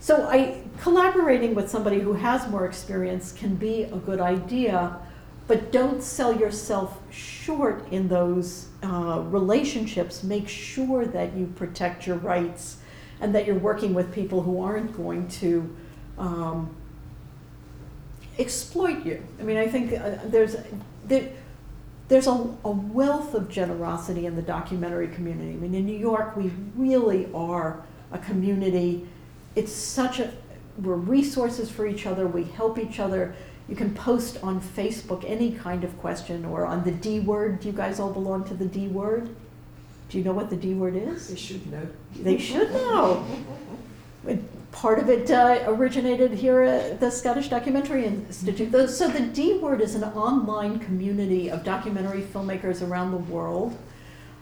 so 0.00 0.26
I 0.26 0.62
collaborating 0.80 1.54
with 1.54 1.68
somebody 1.68 2.00
who 2.00 2.14
has 2.14 2.48
more 2.48 2.64
experience 2.64 3.32
can 3.32 3.54
be 3.54 3.82
a 3.82 3.96
good 3.96 4.18
idea, 4.18 4.98
but 5.46 5.72
don't 5.72 6.02
sell 6.02 6.34
yourself 6.34 6.98
short 7.12 7.86
in 7.92 8.08
those 8.08 8.68
uh, 8.82 9.22
relationships. 9.26 10.22
Make 10.22 10.48
sure 10.48 11.04
that 11.04 11.36
you 11.36 11.52
protect 11.54 12.06
your 12.06 12.16
rights 12.16 12.78
and 13.20 13.34
that 13.34 13.46
you're 13.46 13.58
working 13.58 13.92
with 13.92 14.10
people 14.10 14.40
who 14.40 14.62
aren't 14.62 14.96
going 14.96 15.28
to 15.28 15.76
um, 16.16 16.74
exploit 18.38 19.04
you. 19.04 19.22
I 19.38 19.42
mean, 19.42 19.58
I 19.58 19.68
think 19.68 19.92
uh, 19.92 20.16
there's 20.24 20.56
there, 21.04 21.30
there's 22.10 22.26
a, 22.26 22.32
a 22.64 22.70
wealth 22.70 23.34
of 23.34 23.48
generosity 23.48 24.26
in 24.26 24.34
the 24.34 24.42
documentary 24.42 25.06
community. 25.06 25.52
I 25.52 25.56
mean, 25.56 25.74
in 25.76 25.86
New 25.86 25.96
York, 25.96 26.36
we 26.36 26.50
really 26.76 27.28
are 27.32 27.84
a 28.10 28.18
community. 28.18 29.06
It's 29.54 29.72
such 29.72 30.18
a 30.18 30.32
we're 30.78 30.94
resources 30.94 31.70
for 31.70 31.86
each 31.86 32.06
other. 32.06 32.26
We 32.26 32.44
help 32.44 32.78
each 32.78 32.98
other. 32.98 33.34
You 33.68 33.76
can 33.76 33.94
post 33.94 34.38
on 34.42 34.60
facebook 34.60 35.24
any 35.24 35.52
kind 35.52 35.84
of 35.84 35.96
question 35.98 36.44
or 36.44 36.66
on 36.66 36.82
the 36.82 36.90
d 36.90 37.20
word. 37.20 37.60
Do 37.60 37.68
you 37.68 37.74
guys 37.74 38.00
all 38.00 38.12
belong 38.12 38.44
to 38.46 38.54
the 38.54 38.66
d 38.66 38.88
word? 38.88 39.34
Do 40.08 40.18
you 40.18 40.24
know 40.24 40.32
what 40.32 40.50
the 40.50 40.56
d 40.56 40.74
word 40.74 40.96
is? 40.96 41.28
They 41.28 41.36
should 41.36 41.70
know. 41.70 41.86
they 42.16 42.38
should 42.38 42.72
know 42.72 43.24
part 44.72 44.98
of 44.98 45.08
it 45.08 45.30
uh, 45.30 45.64
originated 45.66 46.32
here 46.32 46.62
at 46.62 47.00
the 47.00 47.10
scottish 47.10 47.48
documentary 47.48 48.06
institute 48.06 48.70
Those- 48.70 48.96
so 48.96 49.08
the 49.08 49.20
d 49.20 49.58
word 49.58 49.80
is 49.80 49.94
an 49.94 50.04
online 50.04 50.78
community 50.78 51.50
of 51.50 51.64
documentary 51.64 52.22
filmmakers 52.22 52.86
around 52.86 53.10
the 53.10 53.18
world 53.18 53.76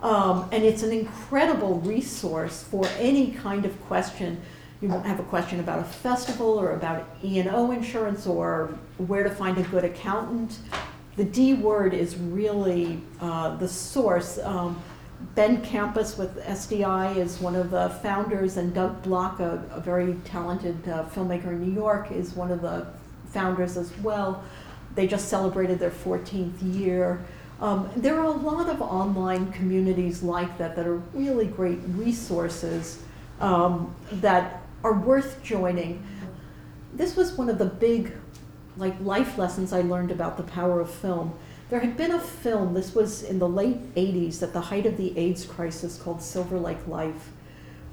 um, 0.03 0.49
and 0.53 0.63
it's 0.65 0.83
an 0.83 0.93
incredible 0.93 1.81
resource 1.81 2.63
for 2.63 2.87
any 2.99 3.33
kind 3.33 3.65
of 3.65 3.81
question 3.87 4.41
you 4.81 4.89
won't 4.89 5.07
have 5.07 5.19
a 5.19 5.25
question 5.25 5.59
about 5.59 5.81
a 5.81 5.85
festival 5.85 6.59
or 6.59 6.73
about 6.73 7.09
E&O 7.25 7.73
insurance 7.73 8.27
or 8.27 8.79
where 8.99 9.25
to 9.25 9.31
find 9.31 9.59
a 9.59 9.63
good 9.65 9.85
accountant. 9.85 10.59
The 11.17 11.25
D 11.25 11.55
word 11.55 11.95
is 11.95 12.17
really 12.17 13.01
uh, 13.21 13.57
the 13.57 13.67
source. 13.67 14.39
Um, 14.39 14.81
ben 15.35 15.63
Kempas 15.63 16.17
with 16.17 16.39
SDI 16.45 17.17
is 17.17 17.41
one 17.41 17.57
of 17.57 17.71
the 17.71 17.91
founders, 18.03 18.57
and 18.57 18.73
Doug 18.75 19.03
Block, 19.03 19.41
a, 19.41 19.63
a 19.71 19.81
very 19.81 20.15
talented 20.25 20.89
uh, 20.89 21.05
filmmaker 21.07 21.49
in 21.49 21.61
New 21.61 21.75
York, 21.75 22.11
is 22.11 22.35
one 22.35 22.51
of 22.51 22.63
the 22.63 22.87
founders 23.31 23.77
as 23.77 23.97
well. 23.99 24.43
They 24.95 25.07
just 25.07 25.29
celebrated 25.29 25.79
their 25.79 25.91
14th 25.91 26.55
year. 26.75 27.25
Um, 27.61 27.91
there 27.97 28.19
are 28.21 28.25
a 28.25 28.31
lot 28.31 28.69
of 28.69 28.81
online 28.81 29.51
communities 29.53 30.23
like 30.23 30.57
that 30.59 30.77
that 30.77 30.87
are 30.87 30.99
really 31.13 31.47
great 31.47 31.81
resources 31.89 33.03
um, 33.41 33.95
that 34.13 34.63
are 34.85 34.95
worth 34.95 35.43
joining. 35.43 36.05
This 36.95 37.17
was 37.17 37.33
one 37.33 37.49
of 37.51 37.59
the 37.59 37.67
big 37.67 38.13
like 38.77 38.95
life 39.01 39.37
lessons 39.39 39.73
I 39.73 39.81
learned 39.81 40.13
about 40.13 40.37
the 40.37 40.45
power 40.45 40.81
of 40.81 40.89
film. 40.89 41.37
There 41.71 41.81
had 41.81 41.97
been 41.97 42.13
a 42.13 42.21
film, 42.21 42.75
this 42.75 42.95
was 42.95 43.23
in 43.23 43.39
the 43.39 43.49
late 43.49 43.95
80s 43.95 44.43
at 44.43 44.53
the 44.53 44.61
height 44.61 44.87
of 44.87 44.97
the 44.97 45.17
AIDS 45.19 45.45
crisis 45.45 45.99
called 45.99 46.23
Silver 46.23 46.59
Lake 46.59 46.87
Life, 46.87 47.31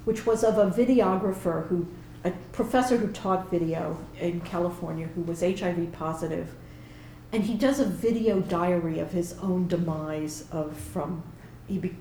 which 0.04 0.24
was 0.24 0.42
of 0.42 0.56
a 0.56 0.70
videographer 0.70 1.66
who 1.68 1.86
a 2.24 2.30
professor 2.52 2.96
who 2.96 3.08
taught 3.08 3.50
video 3.50 3.98
in 4.18 4.40
California 4.40 5.06
who 5.14 5.20
was 5.20 5.42
HIV 5.42 5.92
positive 5.92 6.48
and 7.32 7.44
he 7.44 7.54
does 7.54 7.80
a 7.80 7.84
video 7.84 8.40
diary 8.40 8.98
of 8.98 9.12
his 9.12 9.34
own 9.42 9.68
demise 9.68 10.44
of 10.50 10.76
from 10.76 11.22
he 11.66 11.92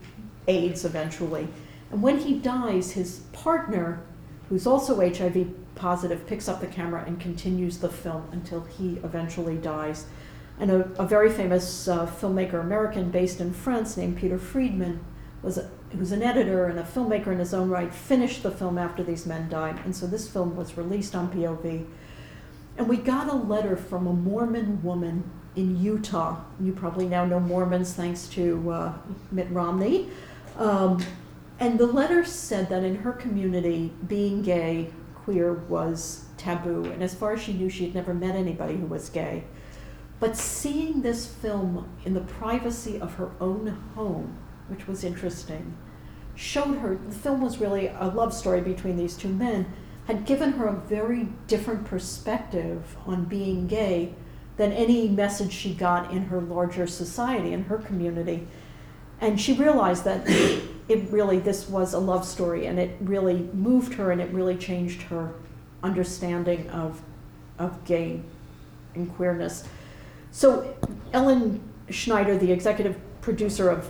AIDS 0.47 0.85
eventually. 0.85 1.47
And 1.91 2.01
when 2.01 2.19
he 2.19 2.37
dies, 2.39 2.91
his 2.91 3.19
partner, 3.33 4.01
who's 4.49 4.67
also 4.67 4.97
HIV 4.97 5.75
positive, 5.75 6.27
picks 6.27 6.47
up 6.47 6.61
the 6.61 6.67
camera 6.67 7.03
and 7.05 7.19
continues 7.19 7.79
the 7.79 7.89
film 7.89 8.27
until 8.31 8.61
he 8.61 8.97
eventually 9.03 9.57
dies. 9.57 10.05
And 10.59 10.71
a, 10.71 10.89
a 10.97 11.05
very 11.05 11.29
famous 11.31 11.87
uh, 11.87 12.05
filmmaker, 12.05 12.61
American, 12.61 13.11
based 13.11 13.41
in 13.41 13.53
France, 13.53 13.97
named 13.97 14.17
Peter 14.17 14.37
Friedman, 14.37 15.03
was 15.41 15.57
a, 15.57 15.69
who's 15.91 16.11
an 16.11 16.23
editor 16.23 16.65
and 16.65 16.79
a 16.79 16.83
filmmaker 16.83 17.27
in 17.27 17.39
his 17.39 17.53
own 17.53 17.69
right, 17.69 17.93
finished 17.93 18.43
the 18.43 18.51
film 18.51 18.77
after 18.77 19.03
these 19.03 19.25
men 19.25 19.49
died, 19.49 19.79
and 19.85 19.95
so 19.95 20.07
this 20.07 20.27
film 20.27 20.55
was 20.55 20.77
released 20.77 21.15
on 21.15 21.31
POV. 21.31 21.85
And 22.77 22.89
we 22.89 22.97
got 22.97 23.29
a 23.29 23.35
letter 23.35 23.75
from 23.75 24.07
a 24.07 24.13
Mormon 24.13 24.81
woman 24.83 25.29
in 25.55 25.81
Utah. 25.81 26.41
You 26.59 26.73
probably 26.73 27.07
now 27.07 27.25
know 27.25 27.39
Mormons 27.39 27.93
thanks 27.93 28.27
to 28.29 28.71
uh, 28.71 28.93
Mitt 29.31 29.49
Romney. 29.51 30.09
Um, 30.57 31.03
and 31.59 31.79
the 31.79 31.85
letter 31.85 32.25
said 32.25 32.67
that 32.69 32.83
in 32.83 32.95
her 32.97 33.13
community, 33.13 33.93
being 34.07 34.41
gay, 34.41 34.91
queer 35.15 35.53
was 35.53 36.25
taboo. 36.37 36.85
And 36.85 37.01
as 37.01 37.15
far 37.15 37.33
as 37.33 37.41
she 37.41 37.53
knew, 37.53 37.69
she 37.69 37.85
had 37.85 37.95
never 37.95 38.13
met 38.13 38.35
anybody 38.35 38.75
who 38.75 38.85
was 38.85 39.09
gay. 39.09 39.45
But 40.25 40.37
seeing 40.37 41.03
this 41.03 41.27
film 41.27 41.87
in 42.03 42.15
the 42.15 42.21
privacy 42.21 42.99
of 42.99 43.13
her 43.13 43.29
own 43.39 43.67
home, 43.93 44.35
which 44.69 44.87
was 44.87 45.03
interesting, 45.03 45.77
showed 46.33 46.79
her 46.79 46.95
the 46.95 47.13
film 47.13 47.41
was 47.41 47.59
really 47.59 47.89
a 47.89 48.07
love 48.07 48.33
story 48.33 48.59
between 48.61 48.97
these 48.97 49.15
two 49.15 49.27
men, 49.27 49.71
had 50.07 50.25
given 50.25 50.53
her 50.53 50.65
a 50.65 50.73
very 50.73 51.27
different 51.45 51.85
perspective 51.85 52.97
on 53.05 53.25
being 53.25 53.67
gay 53.67 54.15
than 54.57 54.71
any 54.71 55.07
message 55.07 55.51
she 55.51 55.75
got 55.75 56.09
in 56.09 56.23
her 56.23 56.41
larger 56.41 56.87
society, 56.87 57.53
in 57.53 57.65
her 57.65 57.77
community. 57.77 58.47
And 59.21 59.39
she 59.39 59.53
realized 59.53 60.05
that 60.05 60.23
it 60.27 61.11
really, 61.11 61.37
this 61.37 61.69
was 61.69 61.93
a 61.93 61.99
love 61.99 62.25
story, 62.25 62.65
and 62.65 62.79
it 62.79 62.97
really 62.99 63.47
moved 63.53 63.93
her 63.93 64.11
and 64.11 64.19
it 64.19 64.31
really 64.31 64.57
changed 64.57 65.03
her 65.03 65.35
understanding 65.83 66.67
of, 66.71 67.03
of 67.59 67.85
gay 67.85 68.21
and 68.95 69.15
queerness. 69.15 69.65
So 70.35 70.75
Ellen 71.13 71.63
Schneider, 71.89 72.37
the 72.37 72.51
executive 72.51 72.99
producer 73.21 73.69
of 73.69 73.89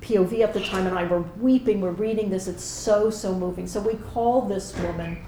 POV 0.00 0.40
at 0.40 0.52
the 0.52 0.58
time, 0.64 0.88
and 0.88 0.98
I 0.98 1.04
were 1.04 1.20
weeping. 1.38 1.80
We're 1.80 1.92
reading 1.92 2.28
this. 2.28 2.48
It's 2.48 2.64
so, 2.64 3.08
so 3.08 3.32
moving. 3.32 3.68
So 3.68 3.80
we 3.80 3.94
call 3.94 4.42
this 4.42 4.76
woman 4.78 5.24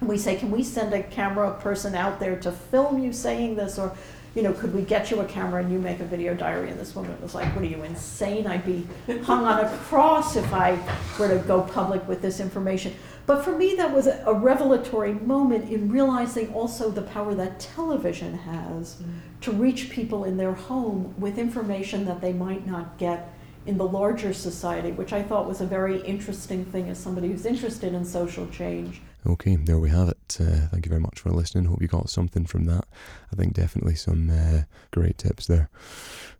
and 0.00 0.08
we 0.08 0.18
say, 0.18 0.34
Can 0.34 0.50
we 0.50 0.64
send 0.64 0.92
a 0.92 1.04
camera 1.04 1.54
person 1.60 1.94
out 1.94 2.18
there 2.18 2.36
to 2.40 2.50
film 2.50 3.00
you 3.00 3.12
saying 3.12 3.54
this? 3.54 3.78
Or, 3.78 3.96
you 4.34 4.42
know, 4.42 4.52
could 4.52 4.74
we 4.74 4.82
get 4.82 5.12
you 5.12 5.20
a 5.20 5.24
camera 5.24 5.62
and 5.62 5.72
you 5.72 5.78
make 5.78 6.00
a 6.00 6.04
video 6.04 6.34
diary? 6.34 6.70
And 6.70 6.80
this 6.80 6.96
woman 6.96 7.16
was 7.22 7.36
like, 7.36 7.54
What 7.54 7.62
are 7.64 7.68
you, 7.68 7.84
insane? 7.84 8.48
I'd 8.48 8.66
be 8.66 8.84
hung 9.22 9.44
on 9.44 9.64
a 9.64 9.68
cross 9.84 10.34
if 10.34 10.52
I 10.52 10.72
were 11.16 11.28
to 11.28 11.38
go 11.46 11.62
public 11.62 12.08
with 12.08 12.20
this 12.20 12.40
information. 12.40 12.92
But 13.26 13.42
for 13.42 13.56
me, 13.56 13.74
that 13.76 13.92
was 13.92 14.06
a, 14.06 14.22
a 14.26 14.34
revelatory 14.34 15.14
moment 15.14 15.70
in 15.70 15.90
realizing 15.90 16.52
also 16.52 16.90
the 16.90 17.02
power 17.02 17.34
that 17.34 17.58
television 17.58 18.36
has 18.38 18.96
mm. 18.96 19.40
to 19.40 19.52
reach 19.52 19.90
people 19.90 20.24
in 20.24 20.36
their 20.36 20.52
home 20.52 21.14
with 21.18 21.38
information 21.38 22.04
that 22.04 22.20
they 22.20 22.32
might 22.32 22.66
not 22.66 22.98
get 22.98 23.32
in 23.66 23.78
the 23.78 23.86
larger 23.86 24.34
society, 24.34 24.92
which 24.92 25.12
I 25.12 25.22
thought 25.22 25.48
was 25.48 25.60
a 25.60 25.66
very 25.66 26.00
interesting 26.02 26.66
thing 26.66 26.90
as 26.90 26.98
somebody 26.98 27.28
who's 27.28 27.46
interested 27.46 27.94
in 27.94 28.04
social 28.04 28.46
change. 28.48 29.00
Okay, 29.26 29.56
there 29.56 29.78
we 29.78 29.88
have 29.88 30.10
it. 30.10 30.36
Uh, 30.38 30.68
thank 30.70 30.84
you 30.84 30.90
very 30.90 31.00
much 31.00 31.20
for 31.20 31.30
listening. 31.30 31.64
Hope 31.64 31.80
you 31.80 31.88
got 31.88 32.10
something 32.10 32.44
from 32.44 32.66
that. 32.66 32.84
I 33.32 33.36
think 33.36 33.54
definitely 33.54 33.94
some 33.94 34.28
uh, 34.28 34.62
great 34.90 35.16
tips 35.16 35.46
there. 35.46 35.70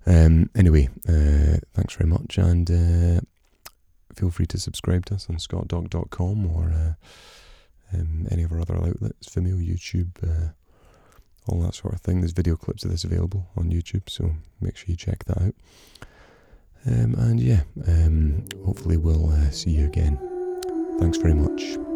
Um, 0.07 0.51
anyway, 0.55 0.91
uh, 1.09 1.61
thanks 1.73 1.95
very 1.95 2.11
much, 2.11 2.37
and 2.37 2.71
uh, 2.71 3.21
feel 4.15 4.31
free 4.31 4.47
to 4.47 4.59
subscribe 4.59 5.07
to 5.07 5.15
us 5.15 5.29
on 5.29 5.37
scottdog.com 5.37 6.47
or 6.47 6.73
uh, 6.73 7.97
um, 7.97 8.27
any 8.31 8.43
of 8.43 8.53
our 8.53 8.61
other 8.61 8.77
outlets, 8.77 9.29
Vimeo, 9.29 9.57
YouTube, 9.57 10.11
uh, 10.23 10.51
all 11.49 11.61
that 11.61 11.75
sort 11.75 11.95
of 11.95 12.01
thing. 12.01 12.21
There's 12.21 12.33
video 12.33 12.57
clips 12.57 12.85
of 12.85 12.91
this 12.91 13.05
available 13.05 13.49
on 13.57 13.71
YouTube, 13.71 14.09
so 14.09 14.35
make 14.61 14.77
sure 14.77 14.87
you 14.89 14.97
check 14.97 15.25
that 15.25 15.39
out. 15.39 15.55
Um, 16.87 17.15
and 17.15 17.41
yeah, 17.41 17.63
um, 17.87 18.45
hopefully 18.65 18.97
we'll 18.97 19.31
see 19.51 19.71
you 19.71 19.87
again. 19.87 20.19
Thanks 20.99 21.19
very 21.19 21.35
much. 21.35 21.94